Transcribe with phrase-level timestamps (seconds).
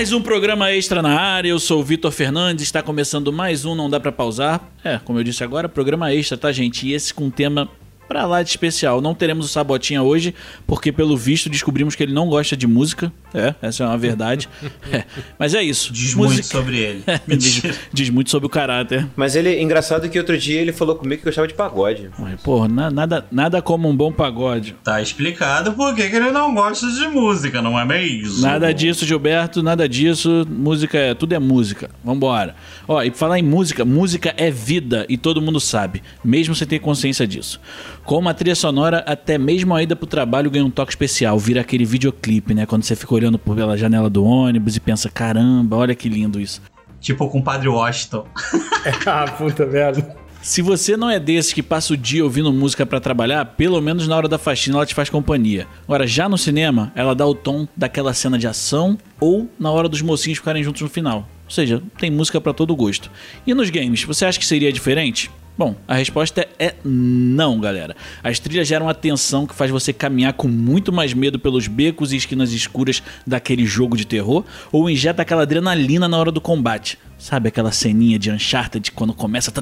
[0.00, 1.50] Mais um programa extra na área.
[1.50, 2.64] Eu sou o Vitor Fernandes.
[2.64, 4.58] Está começando mais um Não Dá Pra Pausar.
[4.82, 6.88] É, como eu disse agora, programa extra, tá, gente?
[6.88, 7.68] E esse com um tema
[8.08, 9.02] pra lá de especial.
[9.02, 10.34] Não teremos o Sabotinha hoje,
[10.66, 13.12] porque pelo visto descobrimos que ele não gosta de música.
[13.34, 14.48] É, essa é uma verdade.
[14.90, 15.04] É,
[15.38, 15.92] mas é isso.
[15.92, 16.34] Diz música...
[16.34, 17.04] muito sobre ele.
[17.36, 19.06] diz, diz, muito sobre o caráter.
[19.14, 22.10] Mas ele, engraçado que outro dia ele falou comigo que gostava de pagode.
[22.42, 24.74] Pô, na, nada, nada como um bom pagode.
[24.82, 28.42] Tá explicado por que ele não gosta de música, não é mesmo?
[28.42, 30.44] Nada disso, Gilberto, nada disso.
[30.48, 31.14] Música é.
[31.14, 31.90] Tudo é música.
[32.02, 32.56] Vambora.
[32.88, 36.78] Ó, e falar em música, música é vida e todo mundo sabe, mesmo sem ter
[36.80, 37.60] consciência disso.
[38.04, 41.60] Com uma trilha sonora, até mesmo a ida pro trabalho ganha um toque especial, vira
[41.60, 42.66] aquele videoclipe, né?
[42.66, 46.60] Quando você fica olhando pela janela do ônibus e pensa, caramba, olha que lindo isso.
[47.00, 48.26] Tipo com o Padre Washington.
[49.06, 50.16] ah, puta merda.
[50.42, 54.08] Se você não é desses que passa o dia ouvindo música para trabalhar, pelo menos
[54.08, 55.66] na hora da faxina ela te faz companhia.
[55.84, 59.88] Agora, já no cinema, ela dá o tom daquela cena de ação ou na hora
[59.88, 61.28] dos mocinhos ficarem juntos no final.
[61.44, 63.10] Ou seja, tem música para todo gosto.
[63.46, 65.30] E nos games, você acha que seria diferente?
[65.60, 67.94] Bom, a resposta é não, galera.
[68.24, 72.14] As trilhas geram uma tensão que faz você caminhar com muito mais medo pelos becos
[72.14, 76.96] e esquinas escuras daquele jogo de terror, ou injeta aquela adrenalina na hora do combate.
[77.20, 79.52] Sabe aquela ceninha de Uncharted quando começa.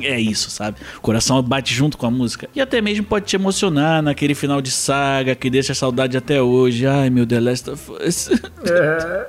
[0.00, 0.78] É isso, sabe?
[0.96, 2.48] O coração bate junto com a música.
[2.54, 6.86] E até mesmo pode te emocionar naquele final de saga que deixa saudade até hoje.
[6.86, 8.30] Ai meu The Last of Us.
[8.30, 9.26] É.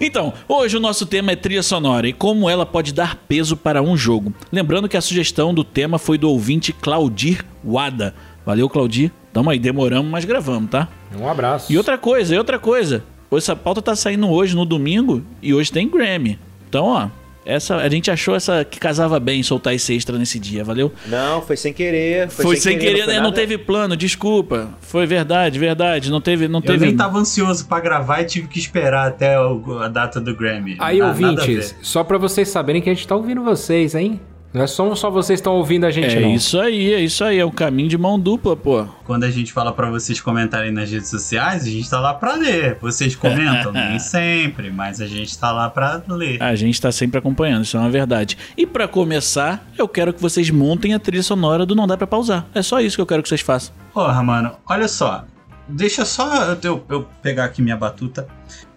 [0.00, 3.82] então, hoje o nosso tema é trilha sonora e como ela pode dar peso para
[3.82, 4.32] um jogo.
[4.50, 8.14] Lembrando que a sugestão do tema foi do ouvinte Claudir Wada.
[8.44, 9.10] Valeu, Claudir.
[9.32, 10.88] Tamo aí, demoramos, mas gravamos, tá?
[11.18, 11.72] Um abraço.
[11.72, 13.02] E outra coisa, e outra coisa.
[13.32, 16.38] Essa pauta tá saindo hoje no domingo e hoje tem Grammy.
[16.68, 17.08] Então, ó,
[17.46, 20.92] essa, a gente achou essa que casava bem soltar esse extra nesse dia, valeu?
[21.06, 22.28] Não, foi sem querer.
[22.28, 23.20] Foi, foi sem, sem, querer, querer não, né?
[23.20, 24.70] não, teve plano, desculpa.
[24.80, 26.10] Foi verdade, verdade.
[26.10, 26.48] Não teve.
[26.48, 26.86] Não eu teve...
[26.86, 30.76] nem tava ansioso para gravar e tive que esperar até a data do Grammy.
[30.80, 34.20] Aí, ah, ouvintes, só para vocês saberem que a gente tá ouvindo vocês, hein?
[34.56, 36.30] Não é só, só vocês estão ouvindo a gente, é não.
[36.30, 37.38] É isso aí, é isso aí.
[37.38, 38.86] É o caminho de mão dupla, pô.
[39.04, 42.32] Quando a gente fala para vocês comentarem nas redes sociais, a gente tá lá pra
[42.36, 42.78] ler.
[42.80, 46.42] Vocês comentam, nem sempre, mas a gente tá lá pra ler.
[46.42, 48.38] A gente tá sempre acompanhando, isso é uma verdade.
[48.56, 52.06] E para começar, eu quero que vocês montem a trilha sonora do Não Dá Pra
[52.06, 52.46] Pausar.
[52.54, 53.74] É só isso que eu quero que vocês façam.
[53.92, 55.26] Porra, mano, olha só.
[55.68, 58.26] Deixa só eu, eu pegar aqui minha batuta.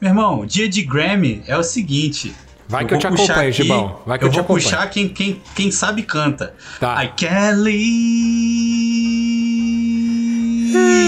[0.01, 2.35] Meu irmão, dia de Grammy é o seguinte.
[2.69, 3.99] Vai que eu, eu te acompanho, aqui, Gibão.
[4.05, 4.61] Vai que eu, eu te acompanho.
[4.61, 6.53] vou puxar quem, quem, quem sabe canta.
[6.79, 7.03] Tá.
[7.03, 7.79] I can't leave.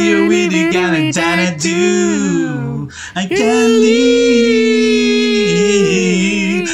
[0.10, 1.12] You really gonna
[1.52, 2.90] do.
[3.16, 4.02] I can't leave.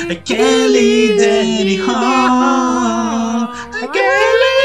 [0.10, 3.50] I can't leave Daddy home.
[3.74, 4.58] I can't leave.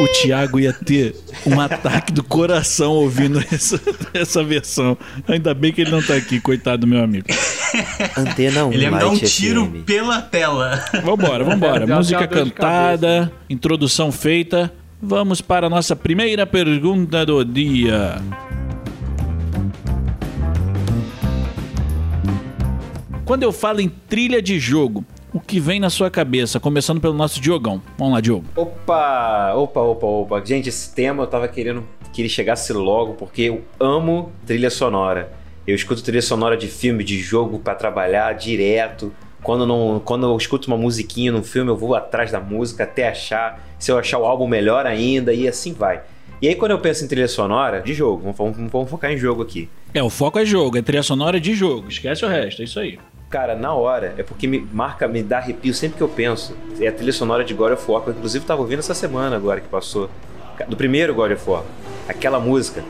[0.00, 1.14] O Thiago ia ter
[1.46, 3.80] um ataque do coração ouvindo essa,
[4.12, 4.98] essa versão.
[5.28, 7.28] Ainda bem que ele não tá aqui, coitado do meu amigo.
[8.16, 8.72] Antena 1.
[8.72, 9.84] Ele ia me dar um tiro FM.
[9.84, 10.84] pela tela.
[11.02, 11.86] Vambora, vambora.
[11.96, 14.72] Música cantada, introdução feita.
[15.02, 18.20] Vamos para a nossa primeira pergunta do dia.
[23.24, 26.58] Quando eu falo em trilha de jogo, o que vem na sua cabeça?
[26.58, 27.80] Começando pelo nosso Diogão.
[27.96, 28.44] Vamos lá, Diogo.
[28.56, 30.44] Opa, opa, opa, opa.
[30.44, 35.32] Gente, esse tema eu tava querendo que ele chegasse logo, porque eu amo trilha sonora.
[35.66, 39.12] Eu escuto trilha sonora de filme, de jogo para trabalhar direto.
[39.42, 43.08] Quando, não, quando eu escuto uma musiquinha num filme, eu vou atrás da música até
[43.08, 43.64] achar.
[43.78, 46.02] Se eu achar o álbum melhor ainda, e assim vai.
[46.42, 49.16] E aí, quando eu penso em trilha sonora, de jogo, vamos, vamos, vamos focar em
[49.16, 49.68] jogo aqui.
[49.92, 51.88] É, o foco é jogo, é trilha sonora de jogo.
[51.88, 52.98] Esquece o resto, é isso aí.
[53.28, 56.56] Cara, na hora, é porque me marca, me dá arrepio sempre que eu penso.
[56.80, 59.36] É a trilha sonora de God of War, que eu inclusive tava ouvindo essa semana
[59.36, 60.10] agora que passou.
[60.66, 61.62] Do primeiro God of War.
[62.08, 62.82] Aquela música.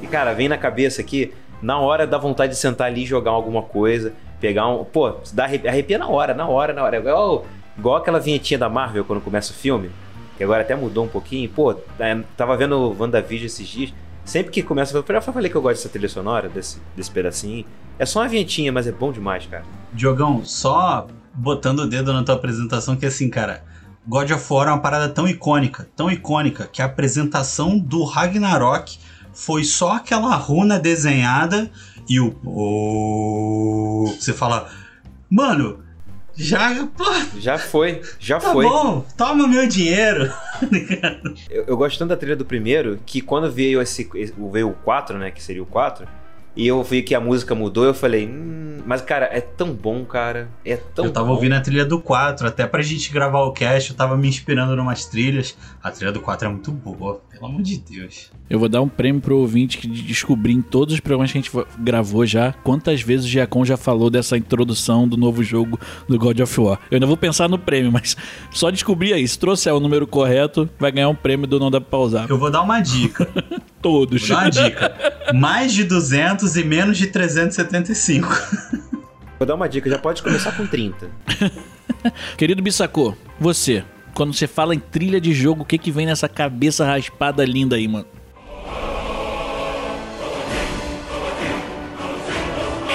[0.00, 3.32] E cara, vem na cabeça aqui, na hora dá vontade de sentar ali e jogar
[3.32, 4.82] alguma coisa, pegar um.
[4.82, 6.96] Pô, dá arrepia, arrepia na hora, na hora, na hora.
[6.96, 7.44] Igual,
[7.76, 9.90] igual aquela vinhetinha da Marvel quando começa o filme,
[10.38, 11.46] que agora até mudou um pouquinho.
[11.50, 13.92] Pô, é, tava vendo o WandaVision esses dias.
[14.24, 17.66] Sempre que começa, eu já falei que eu gosto dessa trilha sonora, desse, desse pedacinho.
[17.98, 19.64] É só uma vinhetinha, mas é bom demais, cara.
[19.92, 23.62] Diogão, só botando o dedo na tua apresentação, que assim, cara,
[24.06, 28.98] God of War é uma parada tão icônica, tão icônica, que a apresentação do Ragnarok
[29.32, 31.70] foi só aquela runa desenhada
[32.08, 32.34] e o.
[32.44, 34.70] Oh, você fala,
[35.28, 35.82] mano,
[36.36, 36.86] já.
[36.96, 37.04] Pô,
[37.38, 38.64] já foi, já tá foi.
[38.64, 40.32] Tá bom, toma meu dinheiro.
[41.50, 44.08] eu, eu, gosto tanto da trilha do primeiro que quando veio esse.
[44.52, 45.30] Veio o 4, né?
[45.30, 46.06] Que seria o 4.
[46.56, 48.56] E eu vi que a música mudou, eu falei, hum,
[48.86, 50.48] mas cara, é tão bom, cara.
[50.64, 51.32] É tão eu tava bom.
[51.34, 54.74] ouvindo a trilha do 4, até pra gente gravar o cast, eu tava me inspirando
[54.74, 55.56] em umas trilhas.
[55.82, 58.30] A trilha do 4 é muito boa, pelo amor de Deus.
[58.48, 61.40] Eu vou dar um prêmio pro ouvinte que descobrir em todos os programas que a
[61.40, 61.50] gente
[61.80, 65.76] gravou já quantas vezes o Giacom já falou dessa introdução do novo jogo
[66.08, 66.78] do God of War.
[66.88, 68.16] Eu ainda vou pensar no prêmio, mas
[68.52, 69.26] só descobrir aí.
[69.26, 72.26] Se trouxer o número correto, vai ganhar um prêmio do Não Dá Pra Pausar.
[72.28, 73.28] Eu vou dar uma dica.
[73.82, 74.20] Todos.
[74.20, 75.16] Vou dar uma dica.
[75.34, 78.28] Mais de 200 e menos de 375.
[79.38, 81.10] Vou dar uma dica, já pode começar com 30.
[82.38, 83.82] Querido Bissacô, você,
[84.14, 87.76] quando você fala em trilha de jogo, o que que vem nessa cabeça raspada linda
[87.76, 88.06] aí, mano?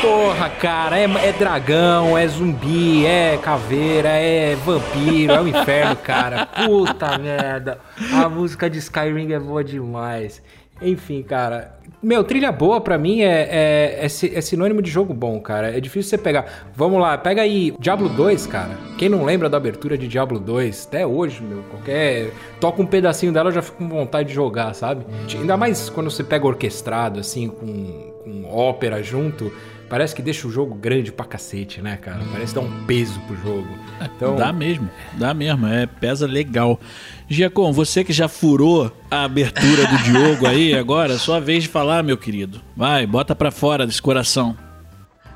[0.01, 6.47] Porra, cara, é, é dragão, é zumbi, é caveira, é vampiro, é o inferno, cara.
[6.47, 7.79] Puta merda.
[8.11, 10.41] A música de Skyrim é boa demais.
[10.81, 11.79] Enfim, cara.
[12.01, 15.75] Meu, trilha boa pra mim é, é, é, é, sinônimo de jogo bom, cara.
[15.75, 16.71] É difícil você pegar.
[16.75, 18.71] Vamos lá, pega aí Diablo 2, cara.
[18.97, 20.87] Quem não lembra da abertura de Diablo 2?
[20.87, 22.31] Até hoje, meu, qualquer.
[22.59, 25.05] Toca um pedacinho dela, eu já fico com vontade de jogar, sabe?
[25.37, 29.53] Ainda mais quando você pega orquestrado, assim, com, com ópera junto.
[29.91, 32.21] Parece que deixa o jogo grande pra cacete, né, cara?
[32.31, 33.67] Parece dar um peso pro jogo.
[33.99, 34.37] Então...
[34.37, 35.67] Dá mesmo, dá mesmo.
[35.67, 36.79] É, pesa legal.
[37.27, 42.03] Giacom, você que já furou a abertura do Diogo aí, agora, sua vez de falar,
[42.03, 42.61] meu querido.
[42.73, 44.55] Vai, bota pra fora desse coração.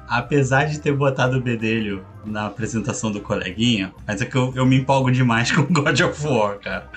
[0.08, 4.66] Apesar de ter botado o bedelho na apresentação do coleguinha, mas é que eu, eu
[4.66, 6.90] me empolgo demais com God of War, cara.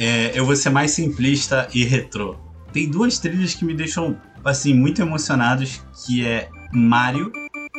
[0.00, 2.34] É, eu vou ser mais simplista e retrô.
[2.72, 7.32] Tem duas trilhas que me deixam, assim, muito emocionados, que é Mario.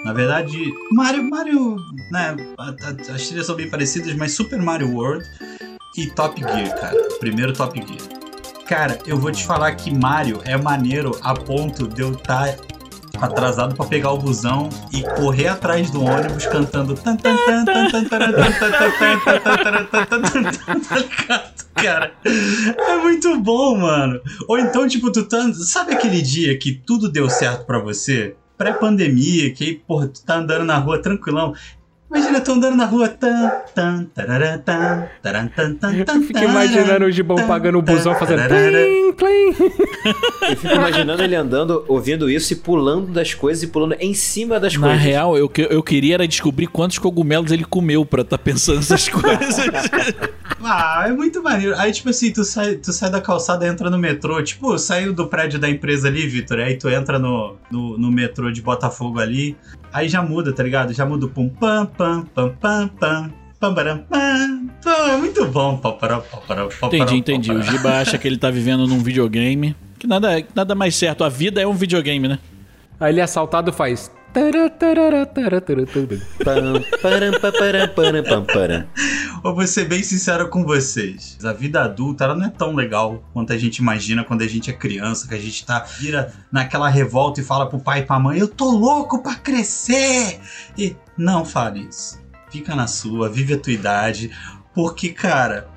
[0.04, 1.76] Na verdade, Mario, Mario,
[2.12, 2.36] né?
[3.14, 5.26] As trilhas são bem parecidas, mas Super Mario World
[5.98, 6.98] e Top Gear, cara.
[7.20, 8.24] Primeiro Top Gear.
[8.66, 12.56] Cara, eu vou te falar que Mario é maneiro a ponto de eu estar
[13.22, 16.96] atrasado para pegar o busão e correr atrás do ônibus cantando
[21.84, 22.14] cara.
[22.24, 24.22] É muito bom mano.
[24.48, 28.36] Ou então tipo tu tá sabe aquele dia que tudo deu certo para você?
[28.58, 31.54] Pré-pandemia, que aí, porra, tu tá andando na rua tranquilão.
[32.14, 33.08] Imagina, tu andando na rua.
[33.10, 38.14] Tan, tan, tan, taran, tan, tan, tan, Eu fico imaginando o Gibão pagando o busão
[38.14, 38.44] fazendo.
[38.48, 39.72] Plim, plim.
[40.50, 44.60] Eu fico imaginando ele andando, ouvindo isso e pulando das coisas e pulando em cima
[44.60, 45.04] das Na coisas.
[45.04, 49.58] real, eu, eu queria era descobrir quantos cogumelos ele comeu pra tá pensando essas coisas.
[50.66, 51.76] Ah, é muito maneiro.
[51.78, 54.42] Aí, tipo assim, tu sai, tu sai da calçada e entra no metrô.
[54.42, 56.60] Tipo, saiu do prédio da empresa ali, Vitor.
[56.60, 59.58] Aí tu entra no, no, no metrô de Botafogo ali.
[59.94, 60.92] Aí já muda, tá ligado?
[60.92, 63.32] Já muda o pum pam pam pam pam pam.
[64.88, 65.78] é muito bom.
[65.78, 67.50] Pam, param, pam, param, pam, Entendi, entendi.
[67.50, 67.62] pam, O.
[67.62, 69.76] Giba acha que ele tá vivendo num videogame.
[70.00, 71.24] Que nada, nada mais certo.
[71.24, 72.40] A vida é um videogame, né?
[73.00, 74.12] Aí ele é assaltado faz.
[79.44, 81.38] Eu vou ser bem sincero com vocês.
[81.44, 84.72] A vida adulta ela não é tão legal quanto a gente imagina quando a gente
[84.72, 88.20] é criança, que a gente tá vira naquela revolta e fala pro pai e pra
[88.20, 90.40] mãe: Eu tô louco pra crescer!
[90.76, 92.20] E não fale isso.
[92.50, 94.32] Fica na sua, vive a tua idade.
[94.74, 95.73] Porque, cara.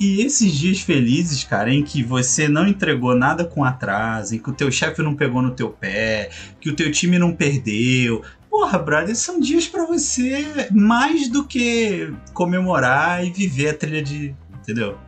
[0.00, 4.48] E, esses dias felizes, cara, em que você não entregou nada com atraso, em que
[4.48, 8.78] o teu chefe não pegou no teu pé, que o teu time não perdeu, Porra,
[8.78, 14.34] brother, são dias pra você mais do que comemorar e viver a trilha de.
[14.60, 14.98] Entendeu?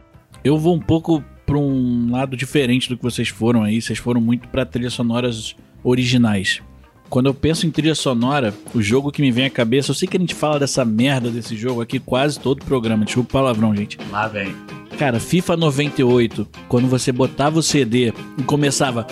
[0.44, 3.82] Eu vou um pouco pra um lado diferente do que vocês foram aí.
[3.82, 6.62] Vocês foram muito pra trilhas sonoras originais.
[7.10, 10.08] Quando eu penso em trilha sonora, o jogo que me vem à cabeça, eu sei
[10.08, 13.32] que a gente fala dessa merda desse jogo aqui quase todo o programa, desculpa o
[13.32, 13.98] palavrão, gente.
[14.10, 14.54] Lá vem.
[14.98, 19.06] Cara, FIFA 98, quando você botava o CD e começava.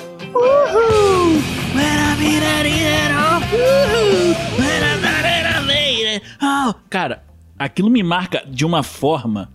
[6.89, 7.25] Cara,
[7.59, 9.51] aquilo me marca de uma forma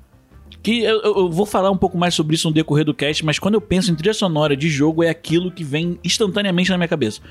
[0.61, 3.23] que eu, eu- eu vou falar um pouco mais sobre isso no decorrer do cast,
[3.23, 6.77] mas quando eu penso em trilha sonora de jogo, é aquilo que vem instantaneamente na
[6.77, 7.21] minha cabeça.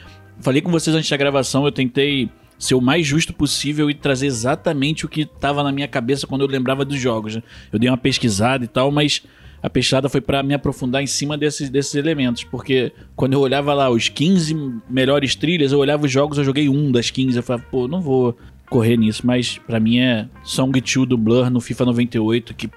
[0.40, 4.26] Falei com vocês antes da gravação, eu tentei ser o mais justo possível e trazer
[4.26, 7.36] exatamente o que estava na minha cabeça quando eu lembrava dos jogos.
[7.36, 7.42] né?
[7.72, 9.22] Eu dei uma pesquisada e tal, mas
[9.62, 13.72] a pesquisada foi para me aprofundar em cima desses, desses elementos, porque quando eu olhava
[13.72, 14.54] lá os 15
[14.88, 18.00] melhores trilhas, eu olhava os jogos, eu joguei um das 15, eu falava, pô, não
[18.00, 18.36] vou
[18.68, 22.68] correr nisso, mas pra mim é Song 2 do Blur no FIFA 98, que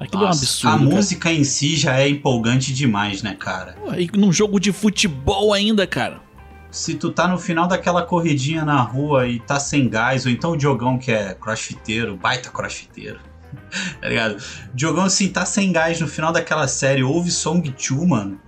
[0.00, 0.74] aquilo é um Nossa, absurdo.
[0.74, 0.90] A cara.
[0.96, 3.72] música em si já é empolgante demais, né, cara?
[3.72, 6.20] Pô, E num jogo de futebol ainda, cara.
[6.70, 10.52] Se tu tá no final daquela corridinha na rua e tá sem gás, ou então
[10.52, 13.18] o Diogão que é crossfiteiro, baita crossfiteiro,
[14.00, 14.42] tá ligado?
[14.74, 18.38] Diogão assim, tá sem gás no final daquela série, ouve Song 2, mano.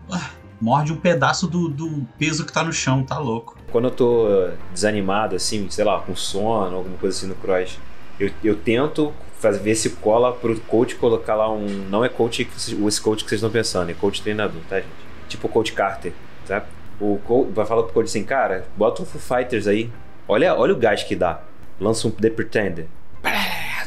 [0.60, 3.56] Morde um pedaço do, do peso que tá no chão, tá louco.
[3.72, 7.78] Quando eu tô desanimado, assim, sei lá, com sono, alguma coisa assim no cross,
[8.18, 11.66] eu, eu tento fazer, ver se cola pro coach colocar lá um.
[11.88, 14.90] Não é coach, esse coach que vocês estão pensando, é coach treinador, tá, gente?
[15.28, 16.12] Tipo o coach Carter,
[16.46, 16.64] tá?
[17.00, 17.18] O
[17.54, 19.90] vai falar pro coach assim, cara, bota um Foo Fighters aí.
[20.28, 21.40] Olha, olha o gás que dá.
[21.80, 22.86] Lança um The Pretender.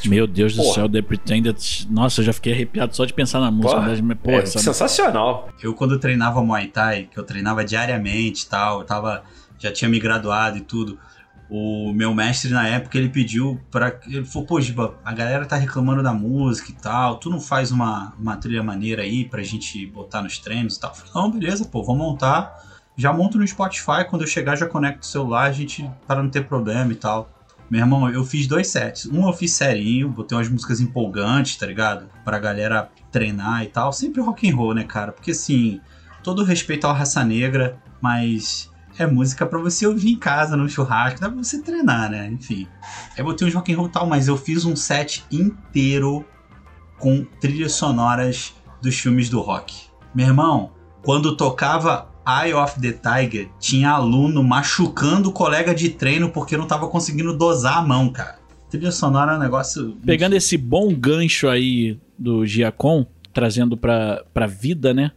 [0.05, 0.74] Meu Deus do Porra.
[0.74, 1.55] céu, The Pretender.
[1.89, 3.75] Nossa, eu já fiquei arrepiado só de pensar na música.
[3.75, 5.50] Porra, mas, porra, é sensacional.
[5.62, 9.24] Eu, quando treinava Muay Thai, que eu treinava diariamente e tal, eu tava,
[9.58, 10.98] já tinha me graduado e tudo.
[11.50, 13.98] O meu mestre na época ele pediu pra.
[14.08, 17.17] Ele falou: Pô, Giba, a galera tá reclamando da música e tal.
[17.17, 20.91] Tu não faz uma, uma trilha maneira aí pra gente botar nos treinos e tal?
[20.91, 22.73] Eu falei: Não, beleza, pô, vou montar.
[22.95, 24.05] Já monto no Spotify.
[24.09, 25.89] Quando eu chegar, já conecto o celular, a gente.
[26.07, 27.29] para não ter problema e tal.
[27.69, 29.05] Meu irmão, eu fiz dois sets.
[29.07, 32.07] Um eu fiz serinho, botei umas músicas empolgantes, tá ligado?
[32.23, 33.91] Pra galera treinar e tal.
[33.91, 35.12] Sempre rock and roll, né, cara?
[35.12, 35.81] Porque assim,
[36.21, 41.19] todo respeito à raça negra, mas é música pra você ouvir em casa, no churrasco,
[41.19, 42.27] dá pra você treinar, né?
[42.27, 42.67] Enfim.
[43.17, 46.23] Eu botei uns rock and roll tal, mas eu fiz um set inteiro
[47.00, 49.88] com trilhas sonoras dos filmes do rock.
[50.13, 50.71] Meu irmão,
[51.01, 56.65] quando tocava Eye of the Tiger, tinha aluno machucando o colega de treino porque não
[56.65, 58.39] tava conseguindo dosar a mão, cara.
[58.70, 59.98] Trilha sonora é um negócio.
[60.06, 65.12] Pegando esse bom gancho aí do Giacom, trazendo pra, pra vida, né?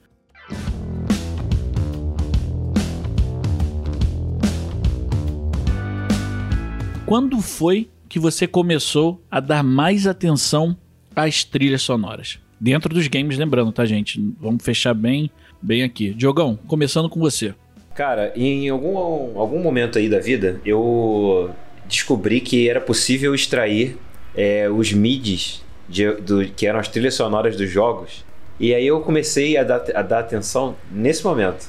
[7.07, 10.77] Quando foi que você começou a dar mais atenção
[11.15, 12.41] às trilhas sonoras?
[12.61, 14.21] Dentro dos games, lembrando, tá, gente?
[14.41, 16.11] Vamos fechar bem, bem aqui.
[16.15, 17.55] Diogão, começando com você.
[17.95, 18.97] Cara, em algum,
[19.39, 21.51] algum momento aí da vida, eu
[21.87, 23.97] descobri que era possível extrair
[24.37, 28.25] é, os MIDIs de- do, que eram as trilhas sonoras dos jogos.
[28.61, 31.67] E aí eu comecei a dar, a dar atenção nesse momento.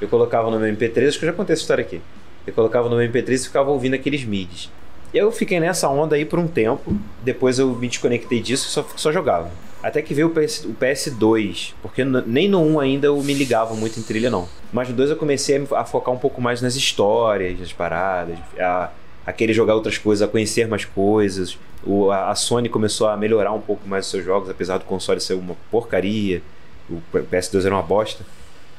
[0.00, 2.00] Eu colocava no meu MP3, acho que eu já contei essa história aqui.
[2.46, 4.70] Eu colocava no meu MP3 e ficava ouvindo aqueles MIDIs.
[5.12, 6.96] Eu fiquei nessa onda aí por um tempo.
[7.22, 9.50] Depois eu me desconectei disso e só, só jogava.
[9.82, 13.74] Até que veio o, PS, o PS2, porque nem no 1 ainda eu me ligava
[13.74, 14.48] muito em trilha, não.
[14.72, 18.36] Mas no 2 eu comecei a, a focar um pouco mais nas histórias, nas paradas,
[18.58, 18.90] a,
[19.24, 21.56] a querer jogar outras coisas, a conhecer mais coisas.
[21.84, 24.84] O, a, a Sony começou a melhorar um pouco mais os seus jogos, apesar do
[24.84, 26.42] console ser uma porcaria.
[26.90, 28.24] O PS2 era uma bosta.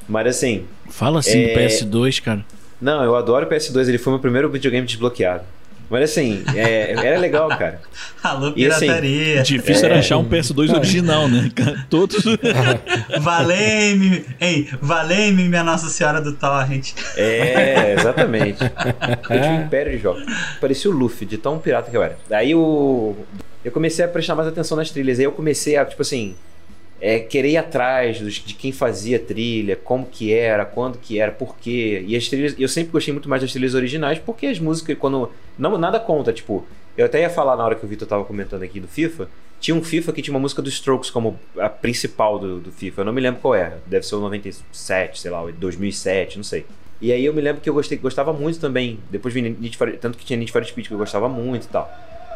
[0.08, 1.68] Mas assim, Fala assim do É.
[1.68, 2.44] PS2, cara.
[2.82, 5.44] não, eu adoro o PS2, ele foi meu primeiro videogame desbloqueado.
[5.90, 7.82] Mas assim, é, era legal, cara.
[8.22, 9.42] Alô, E assim, pirataria.
[9.42, 11.52] Difícil era achar um PS2 original, né?
[11.90, 12.24] Todos.
[13.20, 16.94] Valei-me, ei, valei-me, minha Nossa Senhora do Torrent.
[17.18, 18.62] É, exatamente.
[18.64, 20.24] Eu tinha um império de jogos.
[20.62, 22.18] Parecia o Luffy, de tão pirata que eu era.
[22.30, 23.16] Daí o.
[23.64, 25.20] Eu comecei a prestar mais atenção nas trilhas.
[25.20, 26.36] Aí eu comecei a, tipo assim,
[27.02, 31.32] é, querer ir atrás dos- de quem fazia trilha, como que era, quando que era,
[31.32, 32.04] por quê.
[32.08, 32.56] E as trilhas.
[32.60, 35.32] Eu sempre gostei muito mais das trilhas originais, porque as músicas, quando.
[35.58, 36.66] Não, nada conta, tipo.
[36.98, 39.30] Eu até ia falar na hora que o Vitor tava comentando aqui do FIFA.
[39.62, 43.02] Tinha um FIFA que tinha uma música dos Strokes como a principal do, do FIFA.
[43.02, 43.82] Eu não me lembro qual era.
[43.86, 46.66] Deve ser o 97, sei lá, o 2007, não sei.
[47.02, 49.00] E aí eu me lembro que eu gostei, gostava muito também.
[49.10, 51.68] Depois vi Need for, tanto que tinha Need for Speed que eu gostava muito e
[51.70, 51.90] tal.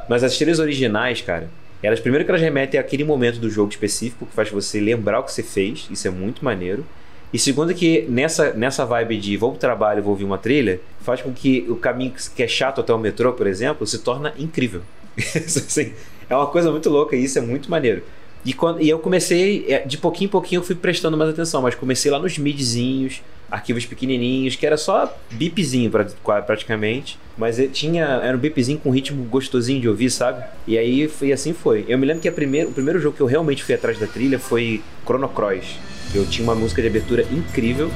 [0.07, 1.49] Mas as trilhas originais, cara,
[1.83, 5.23] elas primeiro que elas remetem àquele momento do jogo específico que faz você lembrar o
[5.23, 6.85] que você fez, isso é muito maneiro.
[7.33, 11.21] E segundo que nessa, nessa vibe de vou pro trabalho, vou ouvir uma trilha, faz
[11.21, 14.81] com que o caminho que é chato até o metrô, por exemplo, se torna incrível.
[15.17, 15.93] Assim,
[16.29, 18.03] é uma coisa muito louca e isso é muito maneiro.
[18.45, 21.61] E, quando, e eu comecei, é, de pouquinho em pouquinho eu fui prestando mais atenção,
[21.61, 25.91] mas comecei lá nos midzinhos, arquivos pequenininhos, que era só bipzinho
[26.45, 30.43] praticamente, mas tinha, era um bipzinho com ritmo gostosinho de ouvir, sabe?
[30.67, 31.85] E aí foi assim foi.
[31.87, 34.07] Eu me lembro que a primeira, o primeiro jogo que eu realmente fui atrás da
[34.07, 35.77] trilha foi Chrono Cross.
[36.13, 37.89] Eu tinha uma música de abertura incrível.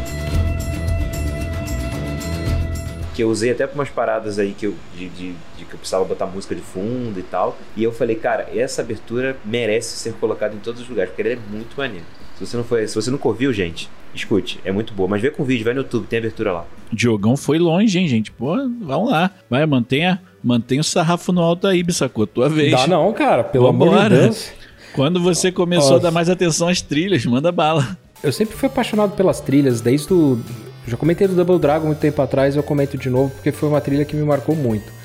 [3.18, 5.80] Que eu usei até pra umas paradas aí que eu, de, de- de que eu
[5.80, 7.58] precisava botar música de fundo e tal.
[7.76, 11.32] E eu falei, cara, essa abertura merece ser colocada em todos os lugares, porque ela
[11.34, 12.06] é muito maneira.
[12.38, 15.10] Se você não foi, se você nunca ouviu, gente, escute, é muito boa.
[15.10, 16.66] Mas vê com vídeo, vai no YouTube, tem abertura lá.
[16.94, 18.32] Diogão foi longe, hein, gente?
[18.32, 19.32] Pô, vamos lá.
[19.50, 22.28] Vai, mantenha, mantenha o sarrafo no alto aí, Bissacô.
[22.28, 22.70] Tua vez.
[22.72, 24.10] Dá não, cara, pelo amor Vambora.
[24.16, 24.52] de Deus.
[24.94, 26.04] Quando você começou a Nossa.
[26.04, 27.98] dar mais atenção às trilhas, manda bala.
[28.24, 30.40] Eu sempre fui apaixonado pelas trilhas, desde o.
[30.88, 33.82] Já comentei do Double Dragon muito tempo atrás, eu comento de novo porque foi uma
[33.82, 34.98] trilha que me marcou muito.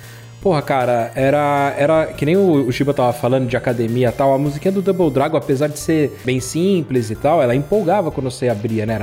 [0.42, 1.72] Porra, cara, era.
[1.78, 2.06] Era.
[2.06, 5.08] Que nem o, o Shiba tava falando de academia e tal, a musiquinha do Double
[5.08, 8.94] Dragon, apesar de ser bem simples e tal, ela empolgava quando você abria, né?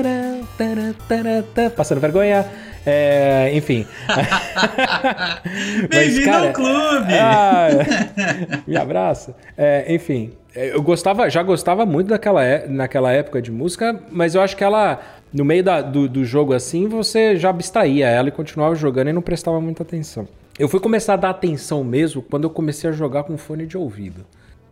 [0.00, 0.36] Era.
[1.76, 2.46] Passando vergonha.
[2.86, 3.86] É, enfim.
[5.90, 7.12] Bem-vindo ao clube!
[7.20, 7.68] Ah,
[8.66, 9.36] me abraça.
[9.56, 14.40] É, enfim, eu gostava, já gostava muito daquela, é- naquela época de música, mas eu
[14.40, 15.00] acho que ela,
[15.32, 19.12] no meio da- do, do jogo assim, você já abstraía ela e continuava jogando e
[19.12, 20.26] não prestava muita atenção.
[20.58, 23.76] Eu fui começar a dar atenção mesmo quando eu comecei a jogar com fone de
[23.76, 24.24] ouvido.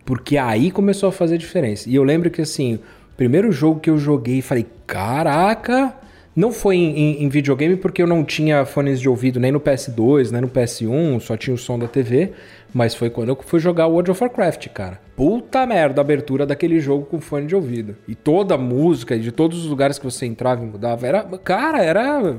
[0.04, 1.88] Porque aí começou a fazer diferença.
[1.90, 2.78] E eu lembro que assim,
[3.16, 5.94] primeiro jogo que eu joguei, falei, caraca,
[6.34, 9.60] não foi em, em- em videogame porque eu não tinha fones de ouvido nem no
[9.60, 12.32] PS2, nem no PS1, só tinha o som da TV.
[12.74, 15.00] Mas foi quando eu fui jogar World of Warcraft, cara.
[15.16, 17.96] Puta merda, a abertura daquele jogo com fone de ouvido.
[18.06, 21.22] E toda a música, de todos os lugares que você entrava e mudava, era.
[21.38, 22.38] Cara, era.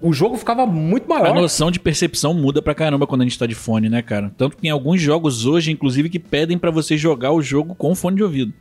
[0.00, 1.34] O jogo ficava muito A maior.
[1.34, 4.30] noção de percepção muda pra caramba quando a gente tá de fone, né, cara?
[4.36, 7.92] Tanto que tem alguns jogos hoje, inclusive, que pedem pra você jogar o jogo com
[7.94, 8.52] fone de ouvido.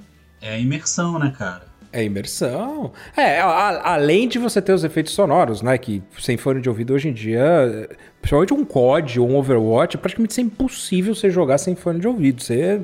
[0.46, 1.64] É a imersão, né, cara?
[1.92, 2.92] É imersão.
[3.16, 5.78] É, a- além de você ter os efeitos sonoros, né?
[5.78, 7.88] Que sem fone de ouvido hoje em dia,
[8.22, 12.44] principalmente um COD ou um Overwatch, é praticamente impossível você jogar sem fone de ouvido.
[12.44, 12.82] Você,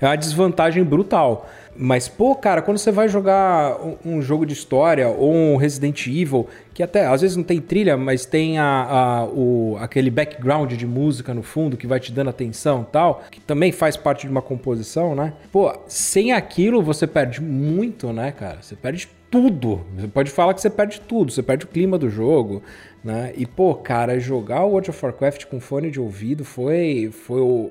[0.00, 1.46] é uma desvantagem brutal.
[1.76, 6.06] Mas, pô, cara, quando você vai jogar um, um jogo de história ou um Resident
[6.06, 10.72] Evil, que até às vezes não tem trilha, mas tem a, a- o, aquele background
[10.72, 14.26] de música no fundo que vai te dando atenção e tal, que também faz parte
[14.26, 15.32] de uma composição, né?
[15.50, 18.58] Pô, sem aquilo você perde muito, né, cara?
[18.62, 19.80] Você perde tudo.
[19.98, 22.62] Você pode falar que você perde tudo, você perde o clima do jogo,
[23.02, 23.32] né?
[23.36, 27.70] E, pô, cara, jogar o World of Warcraft com fone de ouvido foi, foi o.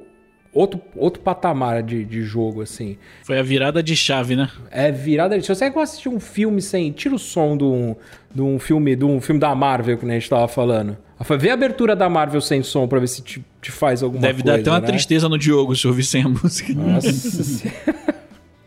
[0.53, 2.97] Outro, outro patamar de, de jogo, assim.
[3.23, 4.49] Foi a virada de chave, né?
[4.69, 5.39] É virada.
[5.41, 6.91] Se você gosta de assistir um filme sem.
[6.91, 7.95] Tira o som de um,
[8.33, 10.95] de um filme de um filme da Marvel, que nem a gente tava falando.
[11.39, 14.43] Vê a abertura da Marvel sem som pra ver se te, te faz alguma Deve
[14.43, 14.57] coisa.
[14.57, 14.87] dar até uma né?
[14.87, 16.73] tristeza no Diogo se ouvir sem a música.
[16.73, 18.05] Nossa Senhora.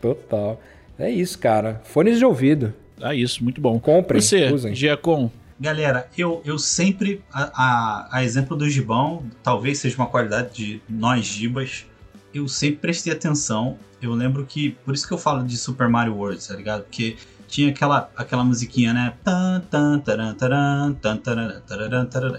[0.01, 0.59] Total.
[0.99, 1.81] É isso, cara.
[1.85, 2.73] Fones de ouvido.
[2.99, 3.79] Ah, isso, muito bom.
[3.79, 4.73] Comprem, Você, usem.
[4.73, 5.29] Giacom,
[5.59, 10.81] Galera, eu, eu sempre, a, a, a exemplo do Gibão, talvez seja uma qualidade de
[10.87, 11.85] nós Gibas,
[12.33, 13.77] eu sempre prestei atenção.
[13.99, 16.83] Eu lembro que, por isso que eu falo de Super Mario World, tá ligado?
[16.83, 19.13] Porque tinha aquela, aquela musiquinha, né?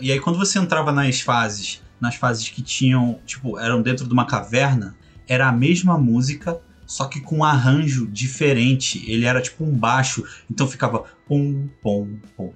[0.00, 4.12] E aí quando você entrava nas fases, nas fases que tinham, tipo, eram dentro de
[4.12, 9.04] uma caverna, era a mesma música, só que com um arranjo diferente.
[9.10, 12.52] Ele era tipo um baixo, então ficava pum, pum, pum,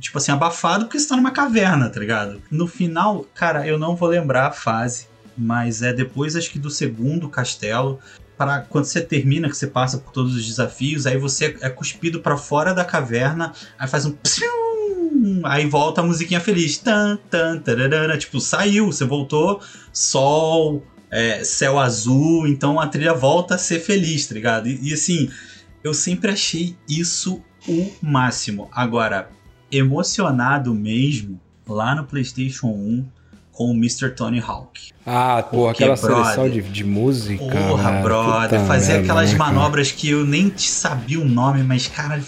[0.00, 2.42] Tipo assim, abafado porque você tá numa caverna, tá ligado?
[2.50, 5.06] No final, cara, eu não vou lembrar a fase,
[5.36, 7.98] mas é depois, acho que do segundo castelo.
[8.36, 12.20] Para quando você termina, que você passa por todos os desafios, aí você é cuspido
[12.20, 14.14] para fora da caverna, aí faz um
[15.44, 16.78] aí volta a musiquinha feliz.
[16.78, 19.60] Tan, tan, tararara, tipo, saiu, você voltou,
[19.92, 24.68] sol, é, céu azul, então a trilha volta a ser feliz, tá ligado?
[24.68, 25.30] E, e, assim,
[25.88, 28.68] eu sempre achei isso o máximo.
[28.72, 29.30] Agora,
[29.70, 33.06] emocionado mesmo, lá no PlayStation 1,
[33.52, 34.10] com o Mr.
[34.10, 34.90] Tony Hawk.
[35.04, 37.44] Ah, pô, Porque, aquela seleção brother, de, de música.
[37.44, 38.02] Porra, né?
[38.02, 39.52] brother, fazia merda, aquelas né, cara?
[39.52, 42.22] manobras que eu nem te sabia o nome, mas, cara,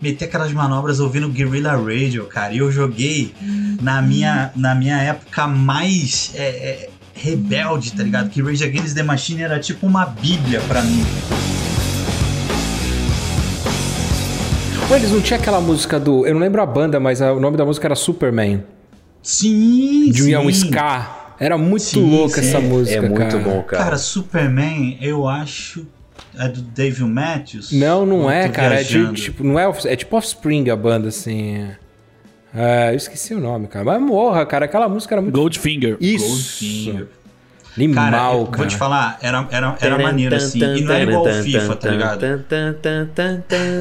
[0.00, 2.52] meter aquelas manobras ouvindo Guerrilla Radio, cara.
[2.52, 3.34] E eu joguei
[3.82, 8.30] na minha, na minha época mais é, é, rebelde, tá ligado?
[8.30, 11.04] Que Rage Against the Machine era tipo uma bíblia pra mim.
[14.94, 16.26] Eles não tinham aquela música do.
[16.26, 18.62] Eu não lembro a banda, mas a- o nome da música era Superman.
[19.22, 20.36] Sim, De sim.
[20.36, 21.34] um Ska.
[21.38, 22.48] Era muito Sim, louca sim.
[22.48, 23.38] essa música, É muito cara.
[23.38, 23.84] bom, cara.
[23.84, 25.86] Cara, Superman, eu acho.
[26.38, 27.72] É do Dave Matthews?
[27.72, 28.76] Não, não é, cara.
[28.80, 29.14] É, de- viajando?
[29.14, 31.66] tipo, não é, é tipo Offspring a banda, assim.
[32.54, 33.84] É, eu esqueci o nome, cara.
[33.84, 34.64] Mas morra, cara.
[34.64, 35.34] Aquela música era muito.
[35.34, 35.96] Goldfinger.
[36.00, 36.26] Isso.
[36.26, 37.06] Goldfinger.
[37.76, 38.32] Animal, Cara, cara.
[38.32, 40.58] eu vou te falar, era, era, era maneiro assim.
[40.58, 42.24] E não era igual ao FIFA, tá ligado?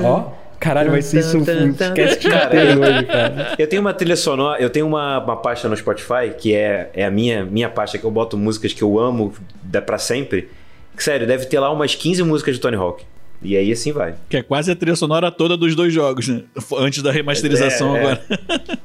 [0.04, 0.32] Ó,
[0.66, 3.56] caralho, vai ser isso um podcast Cara, inteiro hoje, cara.
[3.58, 7.06] Eu tenho uma trilha sonora, eu tenho uma, uma pasta no Spotify, que é, é
[7.06, 10.50] a minha, minha pasta que eu boto músicas que eu amo da, pra sempre.
[10.98, 13.06] Que, sério, deve ter lá umas 15 músicas de Tony Hawk.
[13.44, 14.16] E aí assim vai.
[14.28, 16.44] Que é quase a trilha sonora toda dos dois jogos, né?
[16.80, 18.02] Antes da remasterização É, é.
[18.02, 18.22] agora.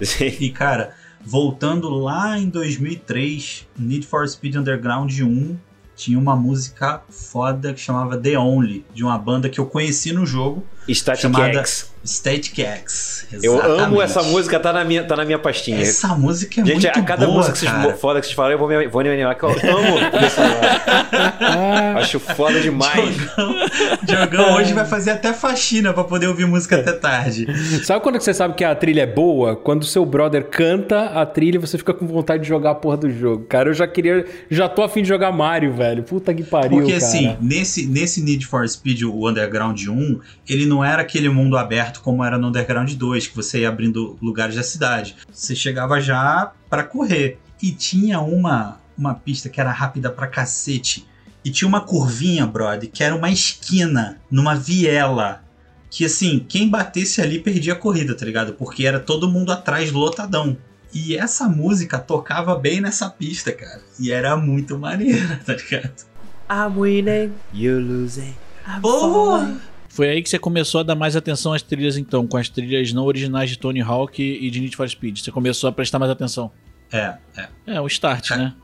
[0.20, 0.90] E cara,
[1.24, 5.56] voltando lá em 2003, Need for Speed Underground 1
[6.00, 10.24] tinha uma música foda que chamava The Only, de uma banda que eu conheci no
[10.24, 11.90] jogo, Static chamada X.
[12.04, 13.26] Static X.
[13.42, 14.02] Eu amo Exatamente.
[14.02, 15.80] essa música, tá na minha, tá na minha pastinha.
[15.80, 17.94] Essa música é Gente, muito a cada boa, música que vocês, cara.
[17.94, 19.98] foda que vocês falaram, eu vou me, vou me animar, que eu amo.
[21.98, 23.16] Acho foda demais.
[23.16, 23.54] Diogão,
[24.02, 27.46] Diogão hoje vai fazer até faxina pra poder ouvir música até tarde.
[27.84, 29.54] Sabe quando você sabe que a trilha é boa?
[29.54, 32.96] Quando o seu brother canta a trilha você fica com vontade de jogar a porra
[32.96, 33.44] do jogo.
[33.44, 34.24] Cara, eu já queria.
[34.50, 36.02] Já tô afim de jogar Mario, velho.
[36.02, 36.78] Puta que pariu.
[36.78, 37.04] Porque cara.
[37.04, 41.58] assim, nesse, nesse Need for Speed, o Underground 1, ele não não era aquele mundo
[41.58, 45.14] aberto como era no Underground 2, que você ia abrindo lugares da cidade.
[45.30, 47.38] Você chegava já para correr.
[47.62, 51.06] E tinha uma, uma pista que era rápida pra cacete.
[51.44, 55.44] E tinha uma curvinha, brother, que era uma esquina, numa viela.
[55.90, 58.54] Que assim, quem batesse ali perdia a corrida, tá ligado?
[58.54, 60.56] Porque era todo mundo atrás lotadão.
[60.94, 63.82] E essa música tocava bem nessa pista, cara.
[63.98, 66.06] E era muito maneira, tá ligado?
[66.50, 68.34] I'm winning, you losing.
[68.66, 69.69] I'm Porra!
[70.00, 72.90] Foi aí que você começou a dar mais atenção às trilhas, então, com as trilhas
[72.90, 75.18] não originais de Tony Hawk e de Need for Speed.
[75.18, 76.50] Você começou a prestar mais atenção.
[76.90, 77.48] É, é.
[77.66, 78.36] É, o start, É.
[78.38, 78.54] né?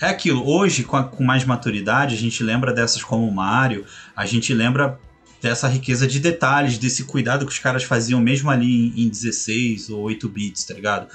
[0.00, 4.24] É aquilo, hoje, com, a- com mais maturidade, a gente lembra dessas como Mario, a
[4.26, 4.96] gente lembra
[5.42, 9.90] dessa riqueza de detalhes, desse cuidado que os caras faziam mesmo ali em, em 16
[9.90, 11.08] ou 8 bits, tá ligado?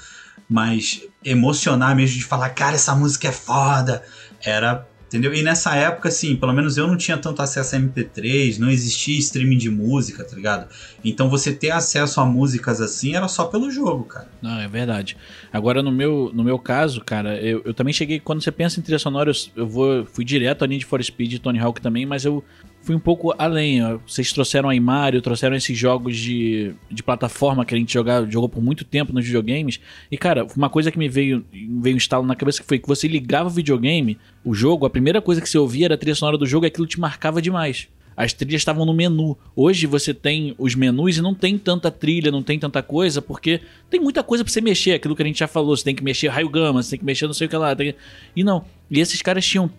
[0.46, 4.04] Mas emocionar mesmo de falar, cara, essa música é foda,
[4.44, 4.86] era.
[5.12, 5.34] Entendeu?
[5.34, 9.18] E nessa época, assim, pelo menos eu não tinha tanto acesso a MP3, não existia
[9.18, 10.68] streaming de música, tá ligado?
[11.04, 14.28] Então você ter acesso a músicas assim era só pelo jogo, cara.
[14.40, 15.16] Não, é verdade.
[15.52, 18.20] Agora, no meu, no meu caso, cara, eu, eu também cheguei.
[18.20, 21.34] Quando você pensa em trilha sonora, eu, eu vou, fui direto a Need for Speed
[21.34, 22.42] e Tony Hawk também, mas eu
[22.82, 23.80] fui um pouco além.
[24.06, 28.48] Vocês trouxeram aí Mario, trouxeram esses jogos de, de plataforma que a gente jogar, jogou
[28.48, 29.80] por muito tempo nos videogames.
[30.10, 32.88] E, cara, uma coisa que me veio, veio um estalo na cabeça que foi que
[32.88, 36.14] você ligava o videogame, o jogo, a primeira coisa que você ouvia era a trilha
[36.14, 37.88] sonora do jogo e aquilo te marcava demais.
[38.14, 39.38] As trilhas estavam no menu.
[39.56, 43.60] Hoje você tem os menus e não tem tanta trilha, não tem tanta coisa, porque
[43.88, 44.92] tem muita coisa pra você mexer.
[44.92, 47.04] Aquilo que a gente já falou, você tem que mexer raio gama, você tem que
[47.06, 47.74] mexer não sei o que lá.
[47.74, 47.94] tem-
[48.36, 48.66] E não.
[48.90, 49.70] E esses caras tinham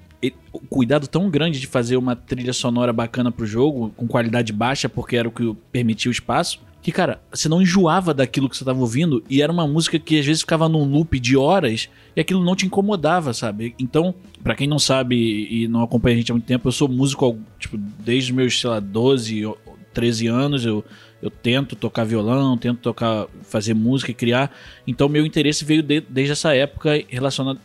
[0.51, 4.87] o cuidado tão grande de fazer uma trilha sonora bacana pro jogo, com qualidade baixa,
[4.87, 6.59] porque era o que permitia o espaço.
[6.81, 10.19] Que, cara, você não enjoava daquilo que você tava ouvindo e era uma música que
[10.19, 13.73] às vezes ficava num loop de horas e aquilo não te incomodava, sabe?
[13.79, 15.15] Então, pra quem não sabe
[15.49, 18.59] e não acompanha a gente há muito tempo, eu sou músico, tipo, desde os meus,
[18.59, 19.57] sei lá, 12, ou
[19.93, 20.83] 13 anos, eu,
[21.21, 24.51] eu tento tocar violão, tento tocar, fazer música e criar.
[24.85, 27.59] Então, meu interesse veio de- desde essa época relacionado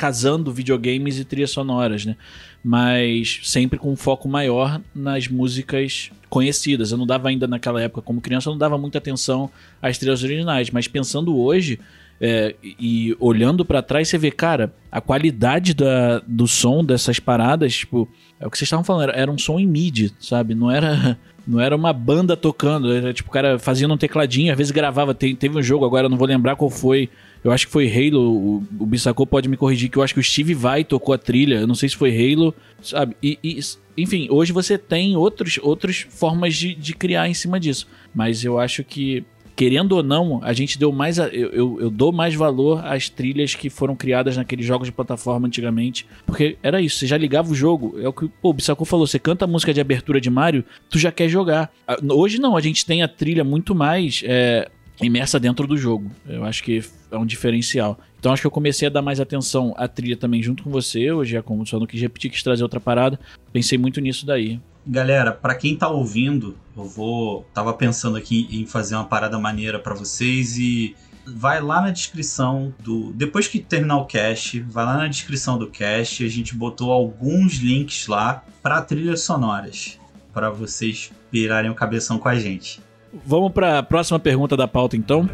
[0.00, 2.16] casando videogames e trilhas sonoras, né?
[2.64, 6.90] Mas sempre com um foco maior nas músicas conhecidas.
[6.90, 9.50] Eu não dava ainda naquela época, como criança, eu não dava muita atenção
[9.82, 10.70] às trilhas originais.
[10.70, 11.78] Mas pensando hoje
[12.18, 17.76] é, e olhando pra trás, você vê, cara, a qualidade da, do som dessas paradas,
[17.76, 18.08] tipo,
[18.40, 20.54] é o que vocês estavam falando, era, era um som em MIDI, sabe?
[20.54, 21.18] Não era.
[21.46, 25.14] Não era uma banda tocando, era tipo, o cara fazia um tecladinho, às vezes gravava.
[25.14, 27.08] Teve um jogo, agora não vou lembrar qual foi.
[27.42, 30.20] Eu acho que foi Halo, o, o Bissacô pode me corrigir, que eu acho que
[30.20, 31.56] o Steve Vai tocou a trilha.
[31.60, 33.16] Eu não sei se foi Halo, sabe?
[33.22, 33.58] E, e,
[33.96, 37.86] enfim, hoje você tem outros, outras formas de, de criar em cima disso.
[38.14, 39.24] Mas eu acho que,
[39.56, 41.18] querendo ou não, a gente deu mais.
[41.18, 44.92] a- eu, eu, eu dou mais valor às trilhas que foram criadas naqueles jogos de
[44.92, 46.06] plataforma antigamente.
[46.26, 47.98] Porque era isso, você já ligava o jogo.
[48.00, 50.62] É o que pô, o Bissacô falou: você canta a música de abertura de Mario,
[50.90, 51.72] tu já quer jogar.
[51.88, 54.22] Ah, Hoje não, a gente tem a trilha muito mais.
[54.26, 54.68] é,
[55.02, 56.10] imersa dentro do jogo.
[56.28, 57.98] Eu acho que é um diferencial.
[58.18, 61.10] Então acho que eu comecei a dar mais atenção à trilha também junto com você.
[61.10, 63.18] Hoje é como só não quis repetir, quis trazer outra parada.
[63.52, 64.60] Pensei muito nisso daí.
[64.86, 67.46] Galera, pra quem tá ouvindo, eu vou.
[67.54, 70.94] Tava pensando aqui em fazer uma parada maneira pra vocês e
[71.26, 73.12] vai lá na descrição do.
[73.12, 76.24] Depois que terminar o cast, vai lá na descrição do cast.
[76.24, 79.98] A gente botou alguns links lá pra trilhas sonoras.
[80.32, 82.80] Pra vocês pirarem o cabeção com a gente.
[83.26, 85.28] Vamos para a próxima pergunta da pauta então.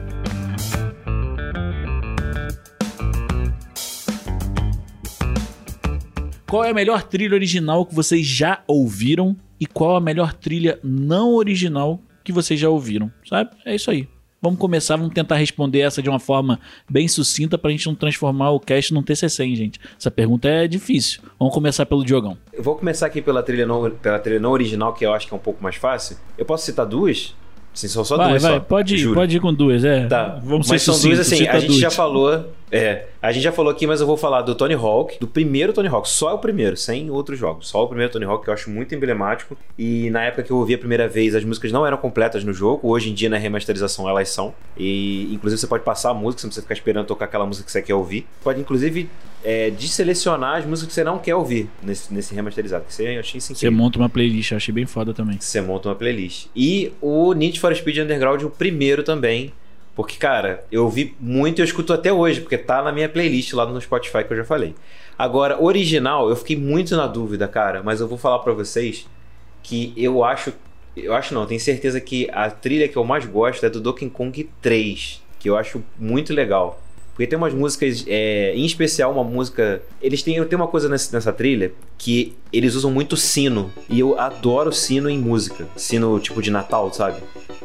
[6.49, 10.79] Qual é a melhor trilha original que vocês já ouviram e qual a melhor trilha
[10.83, 13.11] não original que vocês já ouviram?
[13.29, 13.51] Sabe?
[13.65, 14.09] É isso aí.
[14.41, 18.51] Vamos começar, vamos tentar responder essa de uma forma bem sucinta pra gente não transformar
[18.51, 19.81] o cast num TCC, hein, gente.
[19.99, 21.21] Essa pergunta é difícil.
[21.37, 22.39] Vamos começar pelo Diogão.
[22.53, 25.35] Eu vou começar aqui pela trilha, não, pela trilha não original, que eu acho que
[25.35, 26.17] é um pouco mais fácil.
[26.39, 27.35] Eu posso citar duas?
[27.75, 28.61] Sim, são só vai, duas vai, só.
[28.61, 29.15] pode ir, juro.
[29.17, 30.07] pode ir com duas, é.
[30.07, 31.97] Tá, Vamos mas ser são duas sucintos, assim, a gente já duas.
[31.97, 35.27] falou, é, a gente já falou aqui, mas eu vou falar do Tony Hawk, do
[35.27, 38.51] primeiro Tony Hawk, só o primeiro, sem outros jogos, só o primeiro Tony Hawk que
[38.51, 41.71] eu acho muito emblemático e na época que eu ouvi a primeira vez as músicas
[41.71, 45.67] não eram completas no jogo, hoje em dia na remasterização elas são e inclusive você
[45.67, 47.95] pode passar a música, você não precisa ficar esperando tocar aquela música que você quer
[47.95, 49.09] ouvir, pode inclusive
[49.45, 53.21] é, desselecionar as músicas que você não quer ouvir nesse, nesse remasterizado, que você, eu
[53.21, 55.39] achei Você monta uma playlist, eu achei bem foda também.
[55.39, 56.49] Você monta uma playlist.
[56.55, 59.53] E o Need for Speed Underground, o primeiro também.
[59.97, 63.55] Porque, cara, eu ouvi muito e eu escuto até hoje, porque tá na minha playlist
[63.55, 64.75] lá no Spotify que eu já falei.
[65.19, 69.09] Agora, original, eu fiquei muito na dúvida, cara, mas eu vou falar pra vocês
[69.63, 70.53] que eu acho.
[70.95, 74.09] Eu acho não, tenho certeza que a trilha que eu mais gosto é do Donkey
[74.11, 76.81] Kong 3, que eu acho muito legal.
[77.17, 79.81] Porque tem umas músicas, é, em especial uma música.
[80.03, 83.71] Eles têm, tem uma coisa nessa, nessa trilha que eles usam muito sino.
[83.89, 85.67] E eu adoro sino em música.
[85.75, 87.17] Sino tipo de Natal, sabe?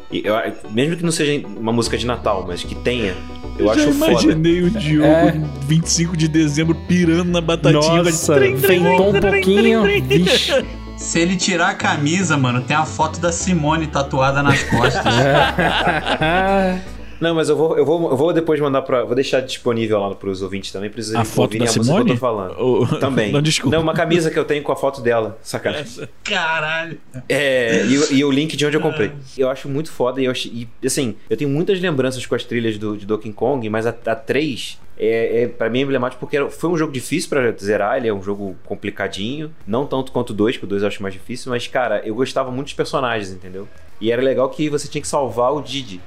[0.09, 0.35] E eu-
[0.71, 3.13] mesmo que não seja uma música de Natal, mas que tenha,
[3.59, 4.11] eu, já acho foda.
[4.11, 5.41] imaginei o Diogo É.
[5.67, 8.03] 25 de dezembro pirando na batatinha.
[8.03, 9.83] Nossa, trem, ventou um pouquinho.
[9.83, 10.65] Vixe.
[10.97, 15.03] Se ele tirar a camisa, mano, tem a foto da Simone tatuada nas costas.
[17.21, 19.03] Não, mas eu vou, eu vou, eu vou depois mandar pra.
[19.05, 22.09] Vou deixar disponível lá pros ouvintes também, eles A foto da a música que Simone?
[22.09, 22.59] eu tô falando.
[22.59, 23.31] Ô, Também.
[23.31, 23.75] Não, desculpa.
[23.75, 25.37] Não, uma camisa que eu tenho com a foto dela.
[25.43, 26.09] Sacanagem.
[26.23, 26.97] Caralho.
[27.29, 29.11] É, e, o- e o link de onde eu comprei.
[29.37, 32.43] Eu acho muito foda e, eu acho, e assim, eu tenho muitas lembranças com as
[32.43, 36.19] trilhas do, de Donkey Kong, mas a, a 3 é, é para mim é emblemático
[36.19, 40.11] porque era- foi um jogo difícil pra zerar, ele é um jogo complicadinho, não tanto
[40.11, 42.65] quanto o 2, que o 2 eu acho mais difícil, mas cara, eu gostava muito
[42.67, 43.67] dos personagens, entendeu?
[43.99, 46.01] E era legal que você tinha que salvar o Didi.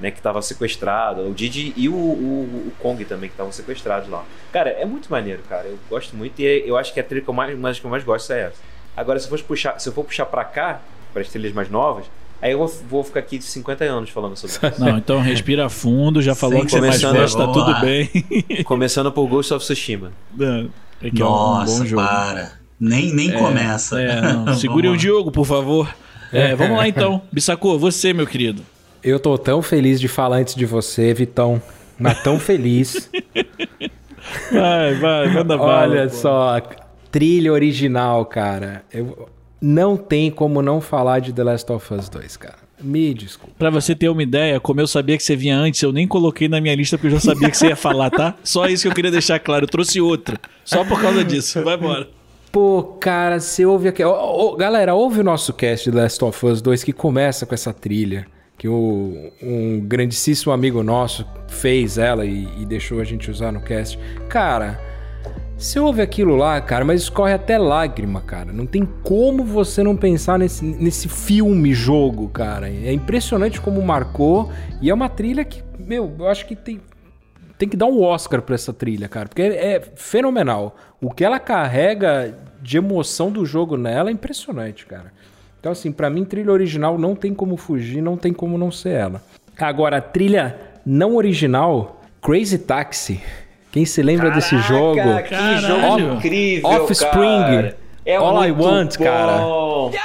[0.00, 4.08] Né, que tava sequestrado, o Didi e o, o, o Kong também, que estavam sequestrados
[4.08, 4.24] lá.
[4.50, 5.66] Cara, é muito maneiro, cara.
[5.66, 7.90] Eu gosto muito e eu acho que a trilha que eu mais, uma que eu
[7.90, 8.56] mais gosto é essa.
[8.96, 10.80] Agora, se eu, fosse puxar, se eu for puxar pra cá,
[11.12, 12.06] para as trilhas mais novas,
[12.40, 14.80] aí eu vou, vou ficar aqui de 50 anos falando sobre isso.
[14.80, 17.80] Não, então respira fundo, já falou Sim, que você mais começando, gosta, tá tudo lá.
[17.80, 18.08] bem.
[18.64, 20.12] Começando por Ghost of Tsushima.
[21.02, 22.02] É que é um Nossa, bom jogo.
[22.02, 22.52] para.
[22.78, 24.00] Nem, nem começa.
[24.00, 24.54] É, não.
[24.56, 24.96] Segure o.
[24.96, 25.94] Diogo, por favor.
[26.32, 27.22] É, vamos lá então.
[27.30, 28.62] Bissacô, você, meu querido.
[29.02, 31.62] Eu tô tão feliz de falar antes de você, Vitão.
[31.98, 33.10] Mas tão feliz.
[34.52, 35.82] Vai, vai, manda bala.
[35.82, 36.60] Olha só,
[37.10, 38.84] trilha original, cara.
[38.92, 39.28] Eu,
[39.60, 42.58] não tem como não falar de The Last of Us 2, cara.
[42.80, 43.54] Me desculpa.
[43.58, 46.48] Pra você ter uma ideia, como eu sabia que você vinha antes, eu nem coloquei
[46.48, 48.34] na minha lista porque eu já sabia que você ia falar, tá?
[48.42, 49.64] Só isso que eu queria deixar claro.
[49.64, 50.38] Eu trouxe outra.
[50.64, 51.62] Só por causa disso.
[51.62, 52.08] Vai embora.
[52.50, 54.02] Pô, cara, você ouve aqui.
[54.02, 57.44] Ô, ô, galera, ouve o nosso cast de The Last of Us 2 que começa
[57.44, 58.26] com essa trilha.
[58.60, 63.62] Que o, um grandíssimo amigo nosso fez ela e, e deixou a gente usar no
[63.62, 63.98] cast.
[64.28, 64.78] Cara,
[65.56, 68.52] você ouve aquilo lá, cara, mas escorre até lágrima, cara.
[68.52, 72.68] Não tem como você não pensar nesse, nesse filme jogo, cara.
[72.68, 74.52] É impressionante como marcou.
[74.82, 76.82] E é uma trilha que, meu, eu acho que tem,
[77.56, 80.76] tem que dar um Oscar pra essa trilha, cara, porque é, é fenomenal.
[81.00, 85.14] O que ela carrega de emoção do jogo nela é impressionante, cara.
[85.60, 88.94] Então, assim, pra mim, trilha original não tem como fugir, não tem como não ser
[88.94, 89.22] ela.
[89.58, 93.20] Agora, a trilha não original, Crazy Taxi.
[93.70, 94.94] Quem se lembra desse jogo?
[95.22, 95.60] que Caralho.
[95.60, 97.40] jogo incrível, Offspring.
[97.40, 97.76] cara.
[98.06, 99.36] É All I Want, cara.
[99.42, 99.90] bom.
[99.92, 99.98] É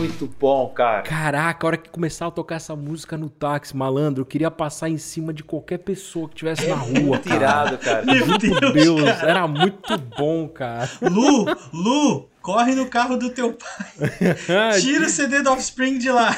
[0.00, 1.02] muito bom, cara.
[1.02, 4.88] Caraca, a hora que começar a tocar essa música no táxi, malandro, eu queria passar
[4.88, 7.76] em cima de qualquer pessoa que estivesse na rua, Muito cara.
[7.76, 8.06] cara.
[8.06, 8.72] Meu Deus.
[8.72, 10.88] Deus, era muito bom, cara.
[11.02, 14.30] Lu, Lu, corre no carro do teu pai.
[14.80, 16.34] Tira o CD do Offspring de lá.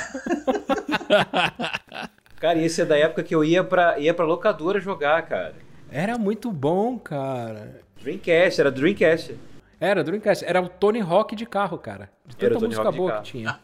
[2.41, 5.55] Cara, e esse é da época que eu ia pra, ia pra locadora jogar, cara.
[5.89, 7.81] Era muito bom, cara.
[8.03, 9.37] Dreamcast, era Dreamcast.
[9.83, 12.09] Era Dreamcast, era o Tony Hawk de carro, cara.
[12.25, 13.25] De Era tanta o Tony música Hawk de boa carro.
[13.25, 13.61] que tinha.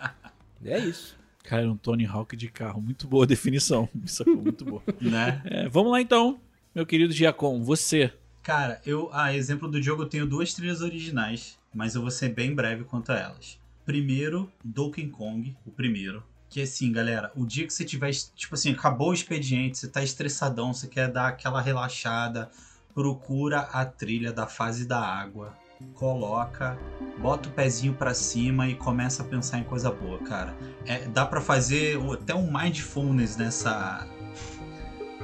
[0.65, 1.17] É isso.
[1.45, 2.81] Cara, um Tony Hawk de carro.
[2.83, 3.89] Muito boa definição.
[4.05, 4.83] Isso foi muito boa.
[5.01, 5.41] Né?
[5.45, 6.41] É, vamos lá então,
[6.75, 7.63] meu querido Giacom.
[7.63, 8.13] Você.
[8.43, 12.31] Cara, eu, a exemplo do jogo, eu tenho duas trilhas originais, mas eu vou ser
[12.31, 13.57] bem breve quanto a elas.
[13.87, 16.25] Primeiro, Donkey Kong, o primeiro.
[16.51, 20.03] Que assim, galera, o dia que você tiver, tipo assim, acabou o expediente, você tá
[20.03, 22.51] estressadão, você quer dar aquela relaxada,
[22.93, 25.57] procura a trilha da fase da água,
[25.95, 26.79] coloca,
[27.19, 30.57] bota o pezinho pra cima e começa a pensar em coisa boa, cara.
[30.87, 34.07] É, dá pra fazer até um mindfulness nessa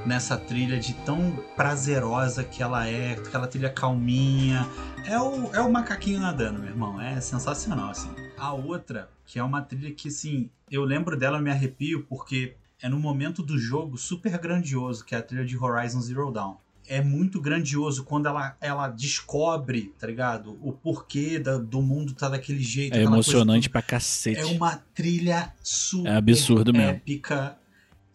[0.05, 4.67] nessa trilha de tão prazerosa que ela é, aquela trilha calminha.
[5.05, 7.01] É o, é o macaquinho nadando, meu irmão.
[7.01, 8.13] É sensacional, assim.
[8.37, 12.87] A outra, que é uma trilha que, assim, eu lembro dela, me arrepio, porque é
[12.87, 16.57] no momento do jogo super grandioso, que é a trilha de Horizon Zero Dawn.
[16.87, 20.57] É muito grandioso quando ela, ela descobre, tá ligado?
[20.61, 22.93] O porquê da- do mundo tá daquele jeito.
[22.93, 24.39] É aquela coisa emocionante pra cacete.
[24.39, 26.89] é uma trilha super É absurdo mesmo.
[26.89, 27.57] épica.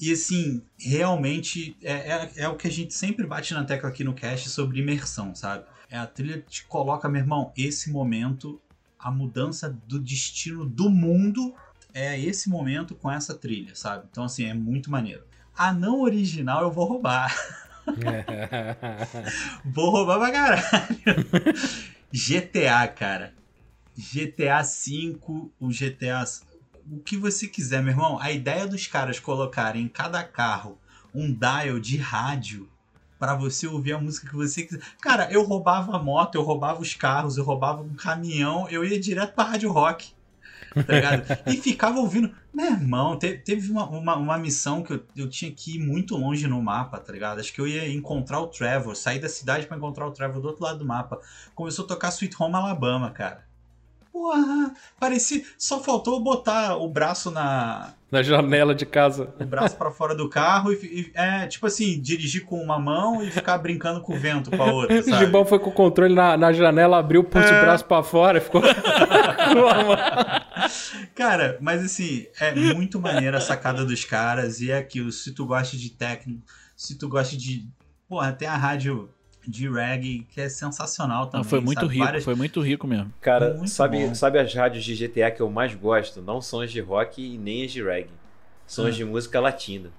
[0.00, 4.02] E assim, realmente é, é, é o que a gente sempre bate na tecla aqui
[4.04, 5.64] no cast sobre imersão, sabe?
[5.90, 8.61] É a trilha que te coloca, meu irmão, esse momento,
[8.98, 11.54] a mudança do destino do mundo
[11.92, 14.06] é esse momento com essa trilha, sabe?
[14.11, 15.24] Então, assim, é muito maneiro.
[15.56, 17.35] A não original eu vou roubar.
[19.64, 20.64] Vou roubar pra caralho.
[22.12, 23.35] GTA, cara.
[23.96, 25.18] GTA V,
[25.61, 26.24] o GTA.
[26.90, 28.18] O que você quiser, meu irmão.
[28.18, 30.79] A ideia dos caras colocarem em cada carro
[31.14, 32.68] um dial de rádio
[33.18, 34.81] pra você ouvir a música que você quiser.
[35.00, 38.98] Cara, eu roubava a moto, eu roubava os carros, eu roubava um caminhão, eu ia
[38.98, 40.12] direto pra rádio rock.
[40.87, 41.38] tá ligado?
[41.46, 42.30] E ficava ouvindo.
[42.52, 46.16] Meu irmão, te- teve uma, uma, uma missão que eu, eu tinha que ir muito
[46.16, 47.38] longe no mapa, tá ligado?
[47.40, 50.48] Acho que eu ia encontrar o Trevor, sair da cidade pra encontrar o Trevor do
[50.48, 51.18] outro lado do mapa.
[51.54, 53.48] Começou a tocar Sweet Home Alabama, cara.
[54.12, 55.42] Porra, parecia.
[55.56, 59.33] Só faltou botar o braço na, Na janela de casa.
[59.38, 63.22] o braço pra fora do carro e, e- é tipo assim, dirigir com uma mão
[63.22, 65.16] e ficar brincando com o vento com a outra, O sabe?
[65.24, 68.40] Gibão foi com o controle na, na janela, abriu, pôs o braço pra fora e
[68.40, 68.61] ficou.
[68.61, 69.96] com a mão.
[71.20, 75.44] Cara, mas assim, é muito maneira a sacada dos caras e é aquilo, se tu
[75.44, 76.42] gosta de techno,
[76.74, 77.68] se tu gosta de,
[78.09, 79.11] porra, tem a rádio
[79.46, 81.92] de reggae que é sensacional também, Não, foi muito sabe?
[81.92, 83.12] rico, Várias- foi muito rico mesmo.
[83.20, 84.14] Cara, Muito sabe, bom.
[84.14, 86.22] sabe as rádios de GTA que eu mais gosto?
[86.22, 88.09] Não são as de rock e nem as de reggae.
[88.66, 88.96] São as Ah.
[88.96, 89.90] de música latina.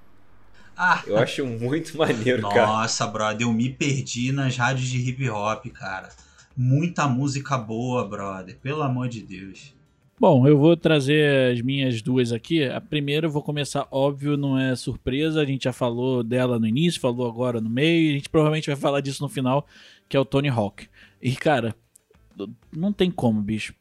[0.75, 2.65] Ah, Eu acho muito maneiro, cara.
[2.65, 6.09] nossa, brother, eu me perdi nas rádios de hip hop, cara.
[6.57, 9.75] Muita música boa, brother, pelo amor de Deus.
[10.21, 12.63] Bom, eu vou trazer as minhas duas aqui.
[12.63, 15.41] A primeira eu vou começar, óbvio, não é surpresa.
[15.41, 18.11] A gente já falou dela no início, falou agora no meio.
[18.11, 19.65] A gente provavelmente vai falar disso no final,
[20.07, 20.87] que é o Tony Hawk.
[21.19, 21.75] E, cara,
[22.71, 23.73] não tem como, bicho.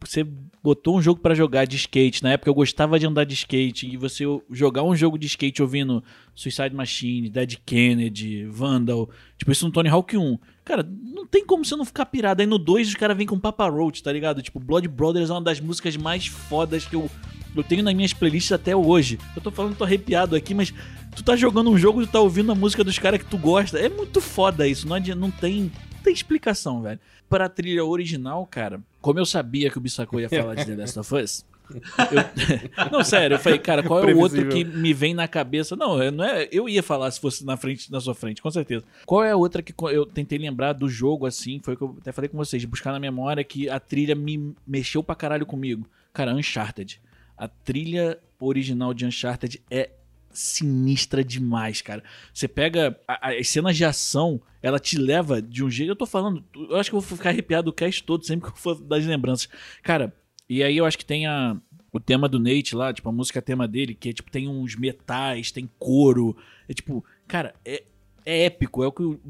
[0.00, 0.26] Você
[0.62, 2.22] botou um jogo pra jogar de skate.
[2.22, 3.88] Na época eu gostava de andar de skate.
[3.88, 9.08] E você jogar um jogo de skate ouvindo Suicide Machine, Dead Kennedy, Vandal.
[9.38, 10.38] Tipo, isso no Tony Hawk 1.
[10.68, 12.42] Cara, não tem como você não ficar pirado.
[12.42, 14.42] Aí no 2 os caras vêm com Papa Roach, tá ligado?
[14.42, 17.10] Tipo, Blood Brothers é uma das músicas mais fodas que eu,
[17.56, 19.18] eu tenho nas minhas playlists até hoje.
[19.34, 20.74] Eu tô falando, tô arrepiado aqui, mas
[21.16, 23.38] tu tá jogando um jogo e tu tá ouvindo a música dos caras que tu
[23.38, 23.78] gosta.
[23.78, 24.86] É muito foda isso.
[24.86, 25.72] Não, adianta, não tem.
[26.04, 27.00] Tem explicação, velho.
[27.30, 30.98] Pra trilha original, cara, como eu sabia que o Bissacô ia falar de The Last
[30.98, 31.46] of Us.
[31.70, 35.76] Eu- não, sério, eu falei, cara, qual é o outro que me vem na cabeça?
[35.76, 38.50] Não, eu- não é, eu ia falar se fosse na frente, na sua frente, com
[38.50, 38.84] certeza.
[39.06, 41.60] Qual é a outra que eu tentei lembrar do jogo assim?
[41.62, 44.54] Foi o que eu até falei com vocês, buscar na memória que a trilha me
[44.66, 45.86] mexeu pra caralho comigo.
[46.12, 47.00] Cara, Uncharted.
[47.36, 49.90] A trilha original de Uncharted é
[50.30, 52.02] sinistra demais, cara.
[52.32, 55.90] Você pega a- a- as cenas de ação, ela te leva de um jeito.
[55.90, 58.52] Eu tô falando, eu acho que eu vou ficar arrepiado o cast todo sempre que
[58.52, 59.48] eu for das lembranças.
[59.82, 60.12] Cara,
[60.48, 61.56] e aí eu acho que tem a,
[61.92, 64.76] o tema do Nate lá, tipo, a música tema dele, que é tipo, tem uns
[64.76, 66.36] metais, tem couro.
[66.68, 67.82] É tipo, cara, é,
[68.24, 68.84] é épico.
[68.84, 69.20] É o que o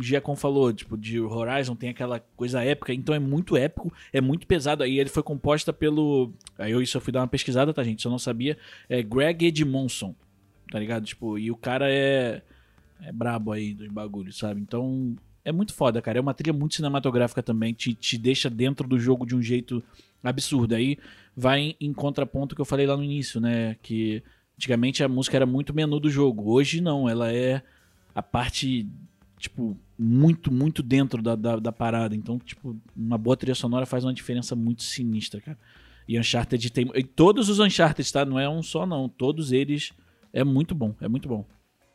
[0.00, 4.46] Giacom falou, tipo, de Horizon tem aquela coisa épica, então é muito épico, é muito
[4.46, 4.82] pesado.
[4.82, 6.32] Aí ele foi composta pelo.
[6.58, 8.00] Aí eu isso eu fui dar uma pesquisada, tá, gente?
[8.00, 8.56] Se eu não sabia.
[8.88, 10.14] É Greg Edmonson,
[10.70, 11.04] tá ligado?
[11.04, 12.42] Tipo, e o cara é.
[13.02, 14.60] É brabo aí dos bagulhos, sabe?
[14.60, 15.14] Então.
[15.42, 16.18] É muito foda, cara.
[16.18, 17.72] É uma trilha muito cinematográfica também.
[17.72, 19.82] Te, te deixa dentro do jogo de um jeito
[20.28, 20.74] absurdo.
[20.74, 20.98] Aí
[21.36, 23.76] vai em, contraponto que eu falei lá no início, né?
[23.82, 24.22] Que
[24.56, 26.52] antigamente a música era muito menu do jogo.
[26.52, 27.62] Hoje não, ela é
[28.14, 28.88] a parte,
[29.38, 32.14] tipo, muito, muito dentro da, da, da parada.
[32.14, 35.58] Então, tipo, uma boa trilha sonora faz uma diferença muito sinistra, cara.
[36.06, 36.90] E Uncharted tem.
[36.94, 38.24] E todos os Uncharted, tá?
[38.24, 39.08] Não é um só, não.
[39.08, 39.92] Todos eles
[40.32, 41.46] é muito bom, é muito bom.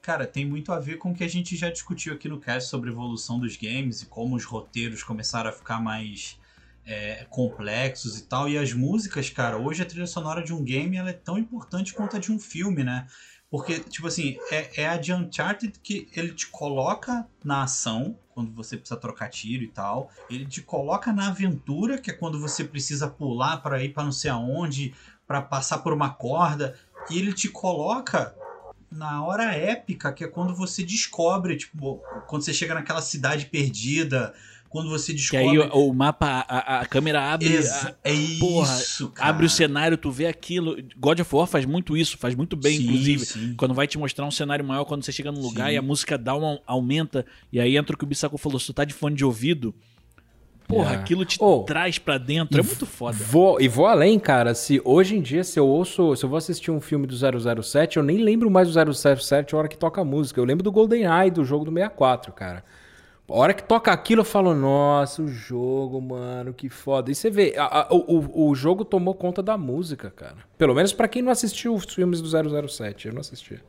[0.01, 2.69] Cara, tem muito a ver com o que a gente já discutiu aqui no cast
[2.69, 6.39] sobre evolução dos games e como os roteiros começaram a ficar mais
[6.85, 8.47] é, complexos e tal.
[8.47, 11.93] E as músicas, cara, hoje a trilha sonora de um game ela é tão importante
[11.93, 13.07] quanto a de um filme, né?
[13.49, 18.51] Porque, tipo assim, é, é a de Uncharted que ele te coloca na ação, quando
[18.51, 20.11] você precisa trocar tiro e tal.
[20.29, 24.11] Ele te coloca na aventura, que é quando você precisa pular para ir para não
[24.11, 24.93] sei aonde,
[25.25, 26.77] para passar por uma corda.
[27.09, 28.35] E ele te coloca
[28.91, 34.33] na hora épica, que é quando você descobre, tipo, quando você chega naquela cidade perdida,
[34.75, 35.47] quando você Que descobre.
[35.47, 37.53] aí o, o mapa, a, a câmera abre.
[37.53, 39.29] Exa- a- é porra, isso, cara.
[39.29, 40.75] Abre o cenário, tu vê aquilo.
[40.97, 43.25] God of War faz muito isso, faz muito bem, Sim, inclusive.
[43.25, 43.53] sim.
[43.57, 45.73] Quando vai te mostrar um cenário maior, quando você chega num lugar Sim.
[45.75, 48.67] e a música dá uma, aumenta, e aí entra o que o Bissacco falou, se
[48.67, 49.73] tu tá de fone de ouvido,
[50.67, 50.95] porra, É.
[50.95, 53.15] aquilo te Oh, traz pra dentro, é muito foda.
[53.17, 54.55] Vou, e vou além, cara.
[54.55, 57.15] Se hoje em dia, se eu ouço, se eu vou assistir um filme do
[57.63, 60.39] 007, eu nem lembro mais do 007 a hora que toca a música.
[60.39, 62.63] Eu lembro do GoldenEye, do jogo do 64, cara.
[63.27, 67.11] A hora que toca aquilo, eu falo, nossa, o jogo, mano, que foda.
[67.11, 70.37] E você vê, a- a- o, o, jogo tomou conta da música, cara.
[70.57, 72.27] Pelo menos pra quem não assistiu os filmes do
[72.67, 73.59] 007, eu não assisti.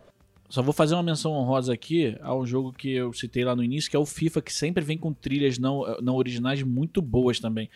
[0.48, 3.90] Só vou fazer uma menção honrosa aqui ao jogo que eu citei lá no início,
[3.90, 7.68] que é o FIFA, que sempre vem com trilhas não, não originais muito boas também.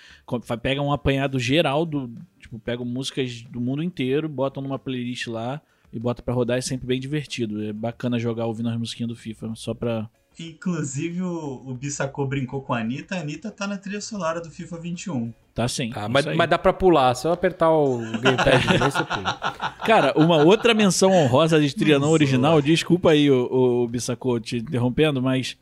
[0.63, 2.11] Pega um apanhado geral do.
[2.39, 5.61] Tipo, pegam músicas do mundo inteiro, botam numa playlist lá
[5.93, 7.61] e bota pra rodar, é sempre bem divertido.
[7.65, 10.09] É bacana jogar ouvindo as musiquinhas do FIFA, só pra.
[10.39, 13.15] Inclusive, o, o Bissacô brincou com a Anitta.
[13.17, 15.33] A Anitta tá na trilha sonora do FIFA 21.
[15.55, 15.91] Tá sim.
[15.95, 19.75] Ah, mas, mas dá pra pular, se eu apertar o gamepad você pula.
[19.85, 24.59] Cara, uma outra menção honrosa de trilha não original, desculpa aí o, o Bissacô te
[24.59, 25.57] interrompendo, mas,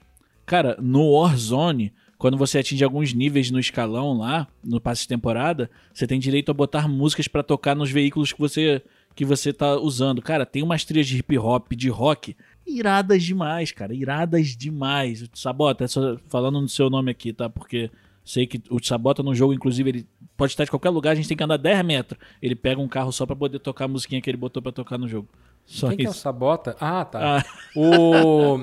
[0.45, 5.71] cara, no Warzone, quando você atinge alguns níveis no escalão lá, no passe de temporada,
[5.93, 8.83] você tem direito a botar músicas pra tocar nos veículos que você
[9.15, 10.23] que você tá usando.
[10.23, 12.37] Cara, tem umas trilhas de hip hop, de rock,
[12.69, 15.29] iradas demais, cara, iradas demais.
[15.35, 17.49] Sabota, é só falando no seu nome aqui, tá?
[17.49, 17.91] Porque
[18.25, 21.27] sei que o Sabota no jogo, inclusive, ele pode estar de qualquer lugar, a gente
[21.27, 22.21] tem que andar 10 metros.
[22.43, 24.99] Ele pega um carro só pra poder tocar a musiquinha que ele botou pra tocar
[24.99, 25.29] no jogo.
[25.65, 26.21] Só Quem que é o isso.
[26.21, 26.77] Sabota?
[26.81, 27.39] Ah, tá.
[27.39, 27.45] Ah.
[27.75, 28.59] O.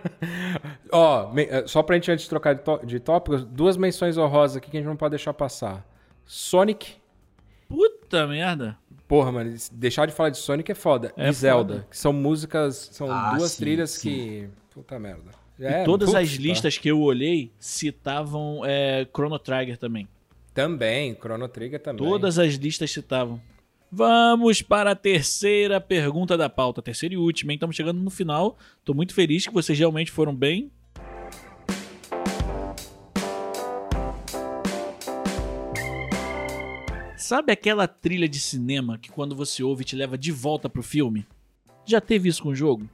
[0.92, 4.70] Ó, eh, só pra gente antes de trocar de, de tópicos, duas menções honrosas aqui
[4.70, 5.86] que a gente não pode deixar passar.
[6.24, 6.94] Sonic.
[7.68, 8.76] Puta merda.
[9.06, 11.12] Porra, mano, deixar de falar de Sonic é foda.
[11.16, 11.86] É e Zelda, foda.
[11.90, 14.08] que são músicas, são Ah, duas sim, trilhas sim.
[14.08, 14.48] que.
[14.72, 15.30] Puta merda.
[15.58, 16.42] E É, todas putz, as tá.
[16.42, 20.08] listas que eu olhei citavam é, Chrono Trigger também.
[20.52, 22.04] Também, Chrono Trigger também.
[22.06, 23.40] Todas as listas citavam.
[23.90, 26.82] Vamos para a terceira pergunta da pauta.
[26.82, 27.56] Terceira e última, hein?
[27.56, 28.56] Estamos chegando no final.
[28.84, 30.70] Tô muito feliz que vocês realmente foram bem.
[37.24, 41.26] Sabe aquela trilha de cinema que quando você ouve te leva de volta pro filme?
[41.86, 42.86] Já teve isso com o jogo?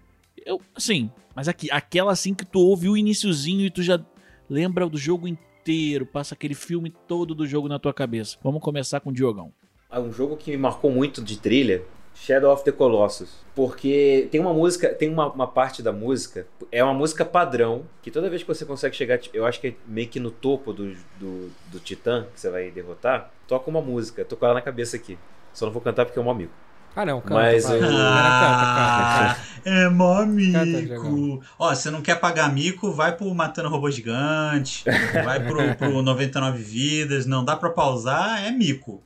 [0.46, 4.00] Eu, sim, mas aqui, aquela assim que tu ouve o iniciozinho e tu já
[4.48, 8.38] lembra do jogo inteiro, passa aquele filme todo do jogo na tua cabeça.
[8.40, 9.52] Vamos começar com o Diogão.
[9.90, 11.82] Ah, Um jogo que me marcou muito de trilha,
[12.26, 13.30] Shadow of the Colossus.
[13.54, 18.10] Porque tem uma música, tem uma, uma parte da música, é uma música padrão, que
[18.10, 20.94] toda vez que você consegue chegar, eu acho que é meio que no topo do,
[21.18, 24.24] do, do Titã, que você vai derrotar, toca uma música.
[24.24, 25.18] Tô com ela na cabeça aqui.
[25.52, 26.52] Só não vou cantar porque é um amigo.
[26.94, 27.34] Ah, não, canta.
[27.34, 29.70] Mas eu- Canta, canta, canta.
[29.70, 31.42] é mó mico.
[31.58, 34.84] Ó, você não quer pagar mico, vai pro Matando Robô Gigante,
[35.24, 39.02] vai pro, pro 99 Vidas, não dá pra pausar, é mico.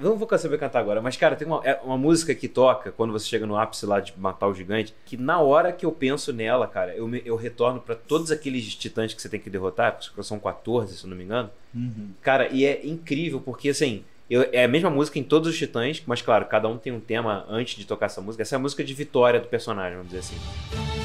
[0.00, 3.12] Não vou saber cantar agora, mas cara, tem uma, é uma música que toca quando
[3.12, 6.32] você chega no ápice lá de matar o gigante, que na hora que eu penso
[6.32, 9.98] nela, cara, eu, me- eu retorno pra todos aqueles titãs que você tem que derrotar,
[9.98, 11.50] que são 14, se eu não me engano.
[11.74, 12.10] Uhum.
[12.22, 16.02] Cara, e é incrível porque assim, eu- é a mesma música em todos os titãs,
[16.06, 18.42] mas claro, cada um tem um tema antes de tocar essa música.
[18.42, 21.03] Essa é a música de vitória do personagem, vamos dizer assim.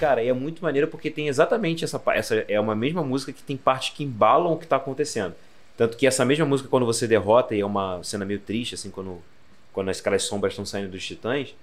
[0.00, 3.42] Cara, e é muito maneiro porque tem exatamente essa essa é uma mesma música que
[3.42, 5.34] tem partes que embalam o que tá acontecendo.
[5.76, 8.90] Tanto que essa mesma música quando você derrota e é uma cena meio triste assim
[8.90, 9.18] quando
[9.74, 11.54] quando aquelas sombras estão saindo dos titãs,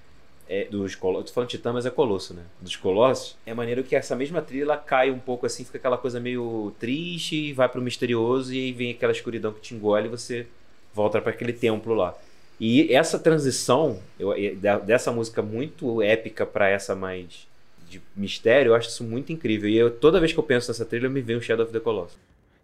[0.48, 2.44] é, dos colossos, falando titã, mas é colosso, né?
[2.62, 3.36] Dos colossos.
[3.46, 7.54] É maneiro que essa mesma trilha cai um pouco assim, fica aquela coisa meio triste,
[7.54, 10.46] vai pro misterioso e aí vem aquela escuridão que te engole e você
[10.94, 12.16] volta para aquele templo lá.
[12.60, 17.47] E essa transição eu- e dessa música muito épica para essa mais
[17.90, 19.70] de mistério, eu acho isso muito incrível.
[19.70, 21.80] E eu, toda vez que eu penso nessa trilha, me vem o Shadow of the
[21.80, 22.18] Colossus.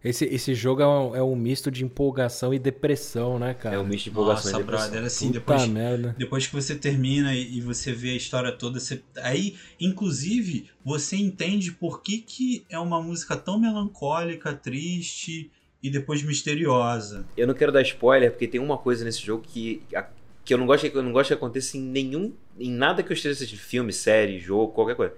[0.04, 3.78] Esse, esse jogo é um, é um misto de empolgação e depressão, né, cara?
[3.78, 4.90] É um misto de empolgação Nossa, e depressão.
[4.90, 6.16] brother, assim, Puta depois, merda.
[6.18, 11.16] depois que você termina e, e você vê a história toda, você, aí, inclusive, você
[11.16, 15.50] entende por que, que é uma música tão melancólica, triste
[15.82, 17.26] e depois misteriosa.
[17.38, 20.06] Eu não quero dar spoiler, porque tem uma coisa nesse jogo que, a-
[20.46, 22.34] que eu não gosto que eu não gosto que aconteça em nenhum.
[22.60, 25.14] em nada que eu esteja assistindo, filme, série, jogo, qualquer coisa.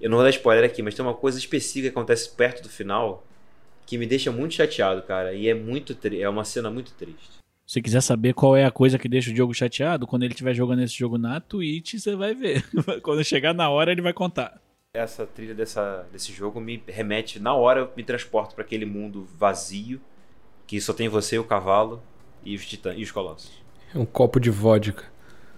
[0.00, 2.68] Eu não vou dar spoiler aqui, mas tem uma coisa específica que acontece perto do
[2.68, 3.24] final
[3.86, 5.34] que me deixa muito chateado, cara.
[5.34, 7.42] E é muito é uma cena muito triste.
[7.66, 10.54] Se quiser saber qual é a coisa que deixa o Diogo chateado, quando ele estiver
[10.54, 12.64] jogando esse jogo na Twitch, você vai ver.
[13.02, 14.60] quando chegar na hora, ele vai contar.
[14.94, 19.26] Essa trilha dessa, desse jogo me remete, na hora eu me transporto para aquele mundo
[19.38, 20.00] vazio
[20.66, 22.02] que só tem você, o cavalo
[22.44, 23.61] e os titãs e os colossos.
[23.94, 25.04] É um copo de vodka.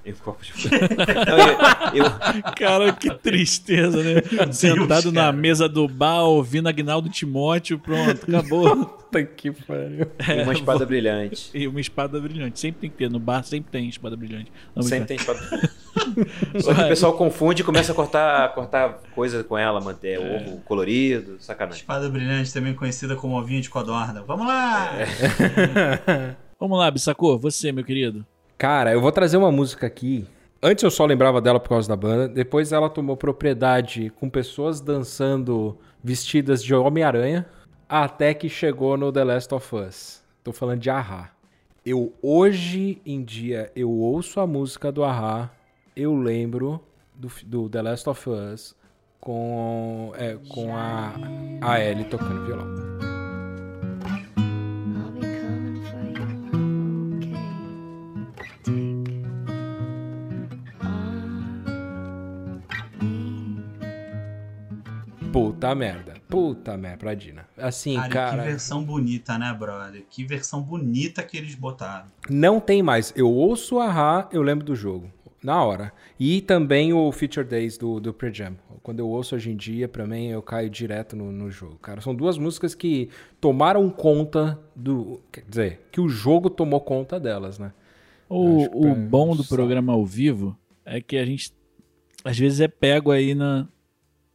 [0.06, 4.52] O copo de- Não, eu- eu, Cara, que tristeza, né?
[4.52, 8.76] Sentado na mesa do bar, ouvindo Agnaldo Timóteo, pronto, acabou.
[8.84, 10.06] Puta que pariu.
[10.28, 11.50] E uma espada brilhante.
[11.54, 12.60] E uma espada brilhante.
[12.60, 13.08] Sempre tem que ter.
[13.08, 14.52] No bar sempre tem espada brilhante.
[14.76, 15.40] Não, Sempre tem espada.
[16.60, 20.60] Só que o pessoal confunde e começa a cortar, cortar coisa com ela, manter ovo
[20.66, 21.80] colorido, sacanagem.
[21.80, 24.22] Espada Brilhante, também conhecida como ovinho de codorna.
[24.26, 24.90] Vamos lá!
[26.64, 28.24] Vamos lá, Bissacô, você, meu querido.
[28.56, 30.26] Cara, eu vou trazer uma música aqui.
[30.62, 32.26] Antes eu só lembrava dela por causa da banda.
[32.26, 37.44] Depois ela tomou propriedade com pessoas dançando vestidas de Homem-Aranha.
[37.86, 40.24] Até que chegou no The Last of Us.
[40.42, 41.32] Tô falando de Ahá.
[41.84, 45.50] Eu, hoje em dia, eu ouço a música do Ahá.
[45.94, 46.80] Eu lembro
[47.14, 48.74] do, do The Last of Us
[49.20, 51.12] com, é, com a,
[51.60, 53.13] a Ellie tocando violão.
[65.68, 66.14] Puta merda.
[66.28, 67.46] Puta merda pra Dina.
[67.56, 68.42] Assim, Cara, cara.
[68.42, 70.04] que versão bonita, né, brother?
[70.10, 72.06] Que versão bonita que eles botaram.
[72.28, 73.12] Não tem mais.
[73.16, 75.10] Eu ouço o Ahá, eu lembro do jogo.
[75.42, 75.92] Na hora.
[76.18, 78.56] E também o Future Days do, do Pre-Jam.
[78.82, 81.76] Quando eu ouço hoje em dia, pra mim, eu caio direto no, no jogo.
[81.76, 83.10] Cara, são duas músicas que
[83.40, 85.20] tomaram conta do.
[85.30, 87.72] Quer dizer, que o jogo tomou conta delas, né?
[88.28, 89.54] O, o é bom do só.
[89.54, 91.52] programa ao vivo é que a gente
[92.24, 93.68] às vezes é pego aí na,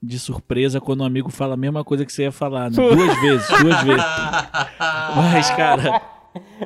[0.02, 2.76] de surpresa quando um amigo fala a mesma coisa que você ia falar, né?
[2.78, 4.04] Duas vezes, duas vezes.
[5.16, 6.02] Mas, cara,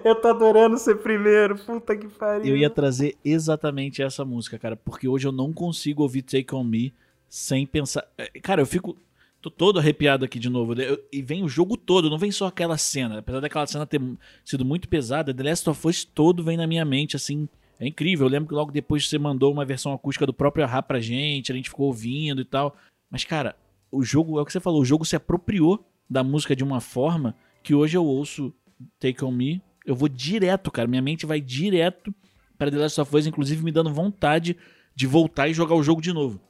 [0.04, 2.46] Eu tô adorando ser primeiro, puta que pariu.
[2.54, 6.64] eu ia trazer exatamente essa música, cara, porque hoje eu não consigo ouvir Take On
[6.64, 6.94] Me
[7.30, 8.06] sem pensar.
[8.18, 8.96] É, Cara, eu fico.
[9.42, 10.74] Tô todo arrepiado aqui de novo.
[10.74, 10.90] né?
[10.90, 13.20] Eu- e vem o jogo todo, não vem só aquela cena.
[13.20, 14.00] Apesar daquela cena ter
[14.46, 17.50] sido muito pesada, The Last of Us todo vem na minha mente, assim.
[17.78, 18.26] É incrível.
[18.28, 21.52] Eu lembro que logo depois você mandou uma versão acústica do próprio Ahá pra gente,
[21.52, 22.74] a gente ficou ouvindo e tal.
[23.14, 23.56] Mas, cara,
[23.92, 26.82] o jogo, é o que você falou, o jogo se apropriou da música de uma
[26.82, 28.52] forma que hoje eu ouço
[29.00, 30.88] Take On Me, eu vou direto, cara.
[30.88, 32.12] Minha mente vai direto
[32.58, 34.58] para The Last of Us, inclusive me dando vontade
[34.96, 36.42] de voltar e jogar o jogo de novo.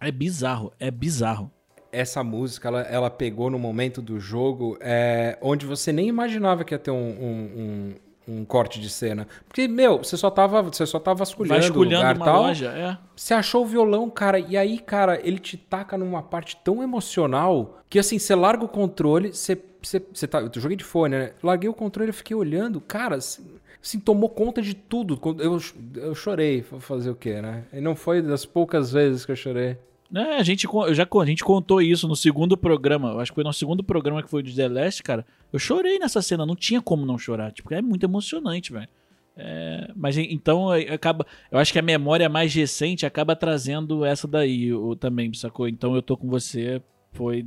[0.00, 1.50] É bizarro, é bizarro.
[1.92, 6.72] Essa música, ela, ela pegou no momento do jogo é, onde você nem imaginava que
[6.72, 7.94] ia ter um, um,
[8.28, 9.26] um- corte de cena.
[9.48, 12.42] Porque, meu, você só tava, você só tava vasculhando, Vasculhando o lugar uma tal.
[12.42, 12.98] loja, é.
[13.14, 17.80] Você achou o violão, cara, e aí, cara, ele te taca numa parte tão emocional
[17.88, 21.32] que assim, você larga o controle, você, você, você tá, eu joguei de fone, né?
[21.42, 23.44] Larguei o controle e fiquei olhando, cara, assim,
[23.82, 25.18] assim, tomou conta de tudo.
[25.38, 25.58] Eu,
[25.96, 27.64] eu chorei, vou fazer o quê, né?
[27.72, 29.78] E não foi das poucas vezes que eu chorei.
[30.14, 33.20] É, a gente, já, a gente contou isso no segundo programa.
[33.20, 35.26] Acho que foi no segundo programa que foi de The Last, cara.
[35.52, 37.52] Eu chorei nessa cena, não tinha como não chorar.
[37.52, 38.88] Tipo, é muito emocionante, velho.
[39.36, 41.26] É, mas en- então é, acaba.
[41.50, 45.68] Eu acho que a memória mais recente acaba trazendo essa daí o, também, sacou?
[45.68, 46.80] Então eu tô com você.
[47.12, 47.44] Foi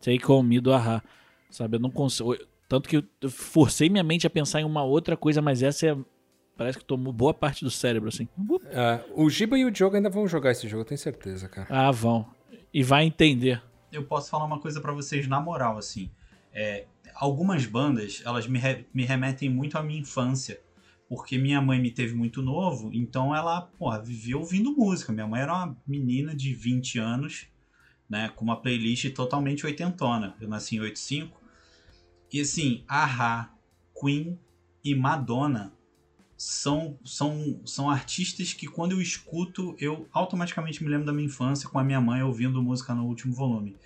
[0.00, 1.02] Take On Me do Ahá.
[1.48, 1.76] Sabe?
[1.76, 2.36] Eu não consigo.
[2.68, 5.96] Tanto que eu forcei minha mente a pensar em uma outra coisa, mas essa é.
[6.60, 8.28] Parece que tomou boa parte do cérebro, assim.
[8.66, 11.66] É, o Giba e o Diogo ainda vão jogar esse jogo, eu tenho certeza, cara.
[11.70, 12.26] Ah, vão.
[12.70, 13.62] E vai entender.
[13.90, 16.10] eu posso falar uma coisa pra vocês na moral, assim.
[16.52, 16.84] É,
[17.14, 20.60] algumas bandas, elas me, re- me remetem muito à minha infância.
[21.08, 25.14] Porque minha mãe me teve muito novo, então ela, porra, vivia ouvindo música.
[25.14, 27.46] Minha mãe era uma menina de 20 anos,
[28.06, 30.36] né, com uma playlist totalmente oitentona.
[30.38, 31.40] Eu nasci em 85.
[32.30, 33.50] E assim, Ahá,
[33.98, 34.38] Queen
[34.84, 35.72] e Madonna
[36.40, 41.68] são, são, são artistas que quando eu escuto, eu automaticamente me lembro da minha infância
[41.68, 43.76] com a minha mãe ouvindo música no último volume.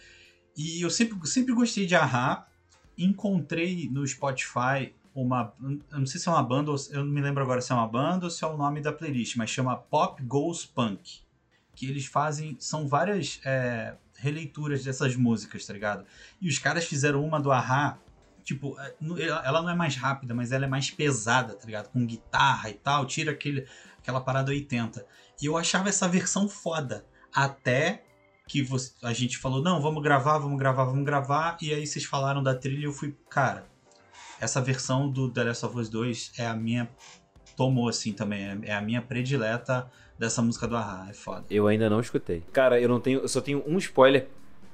[0.56, 2.46] E eu sempre, sempre gostei de Ahá.
[2.96, 5.52] Encontrei no Spotify uma.
[5.90, 7.88] Eu não sei se é uma banda, eu não me lembro agora se é uma
[7.88, 11.22] banda ou se é o nome da playlist, mas chama Pop Goes Punk.
[11.74, 12.56] Que eles fazem.
[12.60, 16.06] São várias é, releituras dessas músicas, tá ligado?
[16.40, 17.98] E os caras fizeram uma do Ahá.
[18.44, 18.94] Tipo, é,
[19.44, 21.88] ela não é mais rápida, mas ela é mais pesada, tá ligado?
[21.90, 23.66] Com guitarra e tal, tira aquele,
[23.98, 25.04] aquela parada 80.
[25.42, 27.04] E eu achava essa versão foda.
[27.34, 28.04] Até
[28.46, 31.56] que você- a gente falou, não, vamos gravar, vamos gravar, vamos gravar.
[31.62, 33.66] E aí vocês falaram da trilha e eu fui, cara,
[34.38, 36.88] essa versão do The Last of Us 2 é a minha.
[37.56, 41.44] Tomou assim também, é- é a minha predileta dessa música do Ahá, é foda.
[41.48, 42.42] Eu ainda não escutei.
[42.52, 43.20] Cara, eu não tenho.
[43.20, 44.28] Eu só tenho um spoiler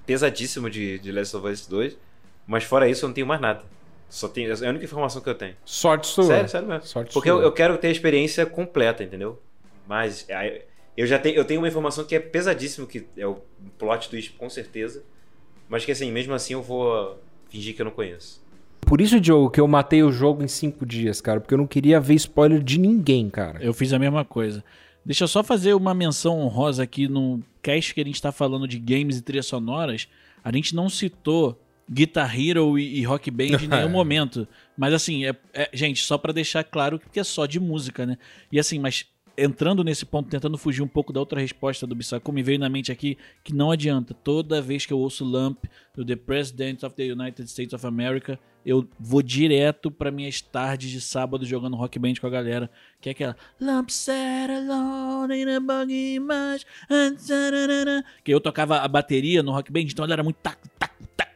[0.06, 1.96] pesadíssimo de, de Last of Us 2.
[2.50, 3.62] Mas fora isso, eu não tenho mais nada.
[4.08, 4.52] Só tenho.
[4.52, 5.54] É a única informação que eu tenho.
[5.64, 6.24] Sorte sua.
[6.24, 6.84] Sério, sério mesmo.
[6.84, 7.38] Sorte Porque sua.
[7.38, 9.40] eu, eu quero ter a experiência completa, entendeu?
[9.86, 10.62] Mas aí,
[10.96, 13.36] eu já tenho, eu tenho uma informação que é pesadíssimo, que é o
[13.78, 15.04] plot twist com certeza.
[15.68, 18.42] Mas que assim, mesmo assim eu vou fingir que eu não conheço.
[18.80, 21.38] Por isso, Diogo, que eu matei o jogo em cinco dias, cara.
[21.40, 23.62] Porque eu não queria ver spoiler de ninguém, cara.
[23.62, 24.64] Eu fiz a mesma coisa.
[25.06, 28.66] Deixa eu só fazer uma menção honrosa aqui no cast que a gente tá falando
[28.66, 30.08] de games e trilhas sonoras.
[30.42, 31.56] A gente não citou
[31.90, 34.46] Guitar Hero e, e Rock Band em nenhum momento.
[34.76, 38.16] Mas assim, é, é- gente, só pra deixar claro que é só de música, né?
[38.52, 42.30] E assim, mas entrando nesse ponto, tentando fugir um pouco da outra resposta do Bissaco,
[42.30, 44.12] me veio na mente aqui que não adianta.
[44.12, 45.64] Toda vez que eu ouço Lump
[45.94, 50.90] do The President of the United States of America, eu vou direto para minhas tardes
[50.90, 52.70] de sábado jogando Rock Band com a galera,
[53.00, 56.66] que é aquela Lump sat alone in a buggy much,
[58.22, 60.89] que eu tocava a bateria no Rock Band, então ela era muito tac, tac,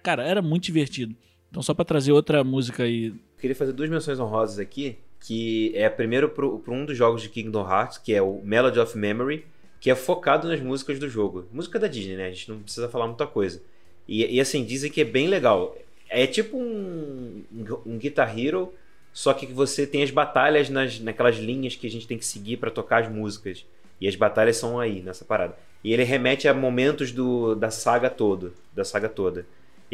[0.04, 1.16] cara, era muito divertido.
[1.50, 3.12] Então só para trazer outra música aí,
[3.44, 7.70] Queria fazer duas menções honrosas aqui, que é primeiro pro um dos jogos de Kingdom
[7.70, 9.44] Hearts, que é o Melody of Memory,
[9.78, 11.46] que é focado nas músicas do jogo.
[11.52, 12.28] Música da Disney, né?
[12.28, 13.60] A gente não precisa falar muita coisa.
[14.08, 15.76] E, e, assim, dizem que é bem legal.
[16.08, 17.44] É tipo um,
[17.84, 18.72] um, Guitar Hero,
[19.12, 22.56] só que você tem as batalhas nas, naquelas linhas que a gente tem que seguir
[22.56, 23.66] pra tocar as músicas.
[24.00, 25.54] E as batalhas são aí, nessa parada.
[25.84, 29.44] E ele remete a momentos do, da saga todo, da saga toda.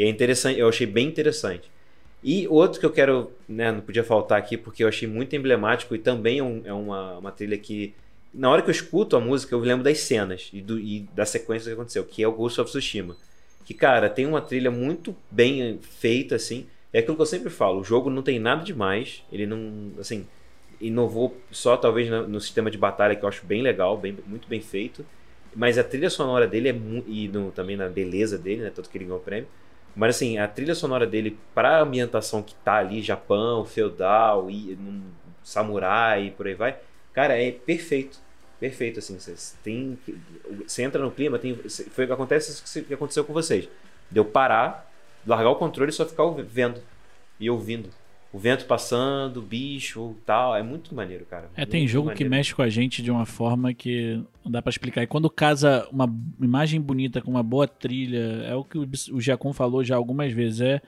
[0.00, 1.70] E é interessante, eu achei bem interessante.
[2.22, 5.94] E outro que eu quero, né, não podia faltar aqui porque eu achei muito emblemático
[5.94, 7.94] e também é, um- é uma, uma trilha que
[8.32, 11.26] na hora que eu escuto a música, eu lembro das cenas e, do, e da
[11.26, 13.16] sequência que aconteceu, que é o Ghost of Tsushima.
[13.64, 16.66] Que, cara, tem uma trilha muito bem feita, assim.
[16.92, 20.26] É aquilo que eu sempre falo, o jogo não tem nada demais, ele não, assim,
[20.80, 24.48] inovou só talvez no, no sistema de batalha, que eu acho bem legal, bem, muito
[24.48, 25.04] bem feito.
[25.54, 26.74] Mas a trilha sonora dele é
[27.06, 28.70] e no- também na beleza dele, né?
[28.70, 29.48] Tanto que ele ganhou o prêmio.
[29.94, 35.02] Mas assim, a trilha sonora dele pra ambientação que tá ali, Japão, feudal, e num
[35.42, 36.78] samurai e por aí vai,
[37.12, 38.18] cara, é perfeito.
[38.58, 39.18] Perfeito, assim.
[39.18, 39.98] Você tem.
[40.66, 43.66] Você entra no clima, tem, foi o que acontece que aconteceu com vocês.
[44.10, 44.90] Deu parar,
[45.26, 46.80] largar o controle e só ficar vendo
[47.38, 47.88] e ouvindo.
[48.32, 50.54] O vento passando, bicho tal.
[50.54, 51.50] É muito maneiro, cara.
[51.56, 52.30] É, tem Muito jogo que maneiro.
[52.30, 55.02] mexe com a gente de uma forma que não dá pra explicar.
[55.02, 56.08] E quando casa uma
[56.40, 60.32] imagem bonita com uma boa trilha, é o que o o Giacom falou já algumas
[60.32, 60.80] vezes, é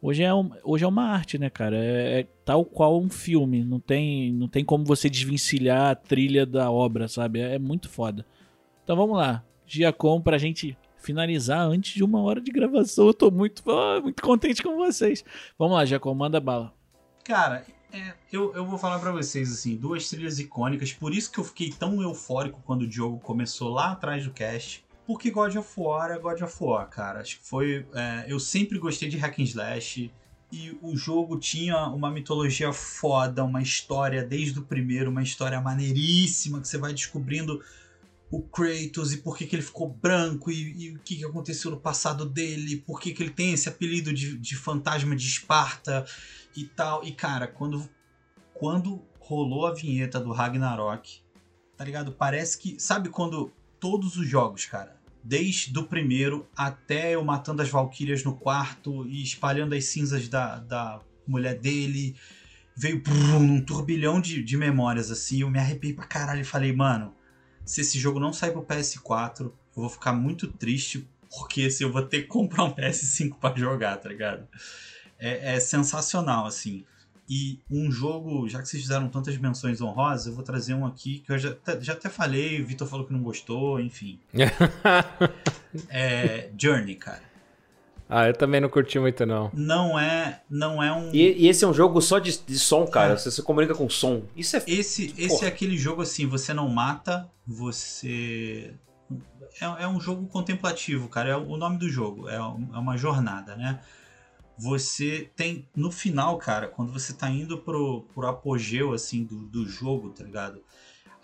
[0.00, 1.76] hoje é, um- hoje é uma arte, né, cara?
[1.76, 6.46] É, é tal qual um filme, não tem não tem como você desvencilhar a trilha
[6.46, 7.40] da obra, sabe?
[7.40, 8.24] É, é muito foda.
[8.82, 13.06] Então vamos lá, Giacom pra gente finalizar antes de uma hora de gravação.
[13.06, 15.24] Eu tô muito ah, muito contente com vocês.
[15.58, 16.72] Vamos lá, Giacom, manda bala.
[17.24, 20.92] Cara, é, eu, eu vou falar pra vocês, assim, duas trilhas icônicas.
[20.92, 24.84] Por isso que eu fiquei tão eufórico quando o Diogo começou lá atrás do cast.
[25.06, 27.20] Porque God of War é God of War, cara.
[27.20, 27.86] Acho que foi.
[27.94, 30.12] é, eu sempre gostei de hack and slash.
[30.52, 36.60] E o jogo tinha uma mitologia foda, uma história desde o primeiro, uma história maneiríssima
[36.60, 37.62] que você vai descobrindo
[38.30, 41.70] o Kratos e por que, que ele ficou branco e, e o que, que aconteceu
[41.70, 46.06] no passado dele, por que, que ele tem esse apelido de, de fantasma de Esparta
[46.56, 47.02] e tal.
[47.04, 47.88] E cara, quando,
[48.54, 51.22] quando rolou a vinheta do Ragnarok,
[51.76, 52.12] tá ligado?
[52.12, 52.78] Parece que.
[52.78, 58.36] Sabe quando todos os jogos, cara, desde o primeiro até eu matando as Valkyrias no
[58.36, 62.14] quarto e espalhando as cinzas da, da mulher dele,
[62.76, 65.40] veio brum, um turbilhão de, de memórias assim.
[65.40, 67.14] Eu me arrepiei pra caralho e falei, mano,
[67.64, 71.06] se esse jogo não sair pro PS4, eu vou ficar muito triste.
[71.30, 74.46] Porque assim, eu vou ter que comprar um PS5 pra jogar, tá ligado?
[75.18, 76.84] é, é sensacional, assim.
[77.28, 81.20] E um jogo, já que vocês fizeram tantas menções honrosas, eu vou trazer um aqui
[81.20, 84.18] que eu já, até- já até falei, o Vitor falou que não gostou, enfim.
[85.88, 87.22] É Journey, cara.
[88.10, 89.50] Ah, eu também não curti muito, não.
[89.54, 91.10] Não é, não é um.
[91.14, 93.16] E, e esse é um jogo só de, de som, cara.
[93.16, 94.22] Você se comunica com som.
[94.36, 94.64] Isso é.
[94.66, 98.74] Esse, esse é aquele jogo assim, você não mata, você.
[99.60, 101.30] É, é um jogo contemplativo, cara.
[101.30, 102.28] É o nome do jogo.
[102.28, 103.80] É, um- é uma jornada, né?
[104.58, 105.66] Você tem.
[105.74, 110.22] No final, cara, quando você tá indo pro, pro apogeu, assim, do, do jogo, tá
[110.24, 110.60] ligado?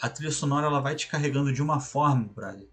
[0.01, 2.66] A trilha sonora ela vai te carregando de uma forma, brother.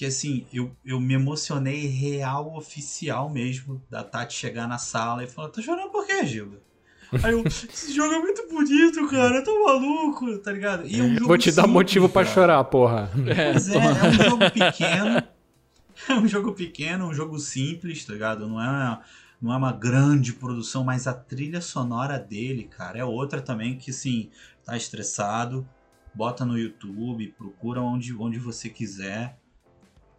[0.00, 5.26] Que assim, eu, eu me emocionei real oficial mesmo da Tati chegar na sala e
[5.26, 6.58] falar: Tá chorando por quê, Gilda?
[7.22, 10.86] Aí eu, esse jogo é muito bonito, cara, eu tô maluco, tá ligado?
[10.86, 12.34] E é um jogo Vou te dar simples, motivo pra cara.
[12.34, 13.10] chorar, porra.
[13.12, 15.22] Pois é, é um jogo pequeno.
[16.08, 18.48] É um jogo pequeno, um jogo simples, tá ligado?
[18.48, 19.00] Não é,
[19.38, 23.90] não é uma grande produção, mas a trilha sonora dele, cara, é outra também que,
[23.90, 24.30] assim,
[24.64, 25.68] tá estressado,
[26.14, 29.38] bota no YouTube, procura onde, onde você quiser.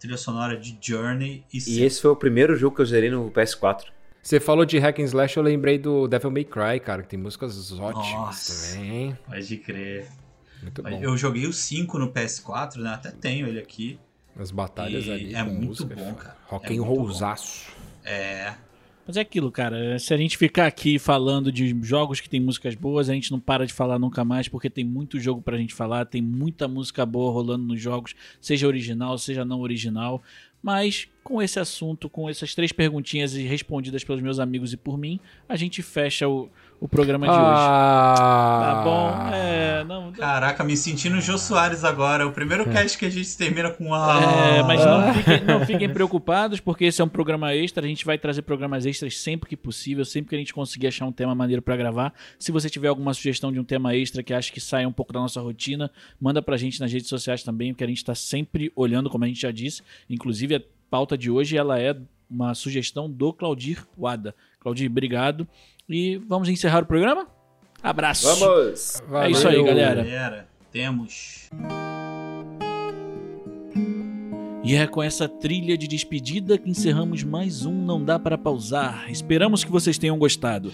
[0.02, 3.30] Trilha sonora de Journey e, E esse foi o primeiro jogo que eu zerei no
[3.30, 3.84] PS4.
[4.24, 7.20] Você falou de hack and slash, eu lembrei do Devil May Cry, cara, que tem
[7.20, 8.76] músicas ótimas Nossa.
[8.76, 9.18] também.
[9.28, 10.08] Pode crer.
[10.62, 10.89] Muito bom.
[11.02, 12.89] Eu joguei o 5 no PS4, né?
[12.95, 13.99] Até tenho ele aqui.
[14.36, 15.95] As batalhas E ali é com muito música.
[15.95, 16.38] bom, cara.
[16.47, 17.68] Rock É and rollzaço.
[18.04, 18.54] É.
[19.06, 19.97] Mas é aquilo, cara.
[19.99, 23.39] Se a gente ficar aqui falando de jogos que tem músicas boas, a gente não
[23.39, 27.06] para de falar nunca mais, porque tem muito jogo pra gente falar, tem muita música
[27.06, 30.22] boa rolando nos jogos, seja original, seja não original.
[30.62, 35.20] Mas com esse assunto, com essas três perguntinhas respondidas pelos meus amigos e por mim,
[35.49, 36.49] a gente fecha o,
[36.82, 37.41] o programa de hoje.
[37.43, 39.34] Ah, Tá bom?
[39.36, 40.11] É, não.
[40.11, 42.27] Caraca, me sentindo o Jô Soares agora.
[42.27, 44.19] O primeiro cast que a gente termina com ah.
[44.57, 47.86] É, mas não fiquem, não fiquem preocupados, porque esse é um programa extra.
[47.86, 51.05] A gente vai trazer programas extras sempre que possível, sempre que a gente conseguir achar
[51.05, 52.13] um tema maneiro pra gravar.
[52.39, 55.13] Se você tiver alguma sugestão de um tema extra que acha que sai um pouco
[55.13, 58.71] da nossa rotina, manda pra gente nas redes sociais também, porque a gente tá sempre
[58.75, 59.84] olhando, como a gente já disse.
[60.09, 61.95] Inclusive, a pauta de hoje ela é
[62.27, 64.34] uma sugestão do Claudir Wada.
[64.59, 65.47] Claudir, obrigado.
[65.93, 67.27] E vamos encerrar o programa?
[67.83, 68.27] Abraço!
[68.27, 69.01] Vamos!
[69.23, 69.65] É isso aí, Valeu.
[69.65, 70.03] galera.
[70.03, 71.49] Galera, temos.
[74.63, 79.09] E é com essa trilha de despedida que encerramos mais um Não Dá Para Pausar.
[79.09, 80.71] Esperamos que vocês tenham gostado.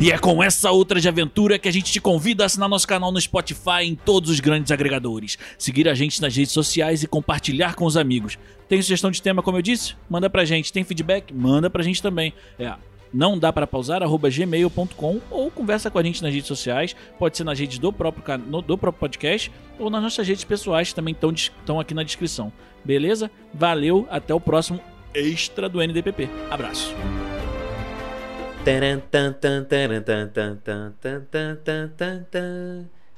[0.00, 2.88] E é com essa outra de aventura que a gente te convida a assinar nosso
[2.88, 7.06] canal no Spotify em todos os grandes agregadores, seguir a gente nas redes sociais e
[7.06, 8.38] compartilhar com os amigos.
[8.66, 9.94] Tem sugestão de tema, como eu disse?
[10.08, 10.72] Manda pra gente.
[10.72, 11.34] Tem feedback?
[11.34, 12.32] Manda pra gente também.
[12.58, 12.72] É
[13.12, 17.36] não dá para pausar, arroba gmail.com ou conversa com a gente nas redes sociais, pode
[17.36, 21.12] ser nas redes do próprio, can- do próprio podcast ou nas nossas redes pessoais também
[21.12, 22.52] estão aqui na descrição.
[22.84, 23.28] Beleza?
[23.52, 24.78] Valeu, até o próximo
[25.12, 26.28] extra do NDPP.
[26.48, 26.94] Abraço.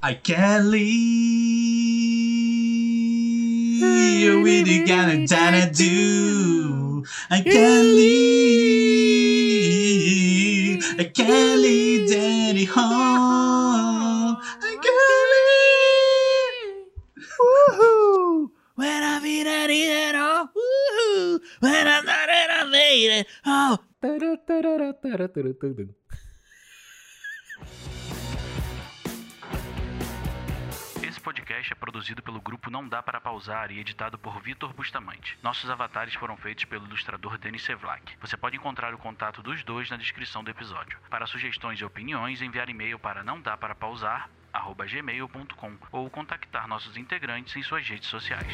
[0.01, 1.03] I can't leave.
[3.83, 5.27] What you gonna,
[5.73, 7.05] do?
[7.29, 8.15] I can't leave.
[11.01, 14.37] I can't leave daddy home.
[14.39, 15.29] I can't
[16.63, 17.27] leave.
[17.41, 18.51] Woohoo!
[18.77, 20.47] When I be that it all.
[20.47, 21.41] Woohoo!
[21.59, 23.27] When I'm not it, I made it.
[23.45, 23.79] Oh.
[31.07, 35.39] Esse podcast é produzido pelo grupo Não Dá Para Pausar e editado por Vitor Bustamante.
[35.41, 38.17] Nossos avatares foram feitos pelo ilustrador Denis Sevlak.
[38.21, 40.99] Você pode encontrar o contato dos dois na descrição do episódio.
[41.09, 46.67] Para sugestões e opiniões, enviar e-mail para não dá para pausar arroba gmail.com ou contactar
[46.67, 48.53] nossos integrantes em suas redes sociais.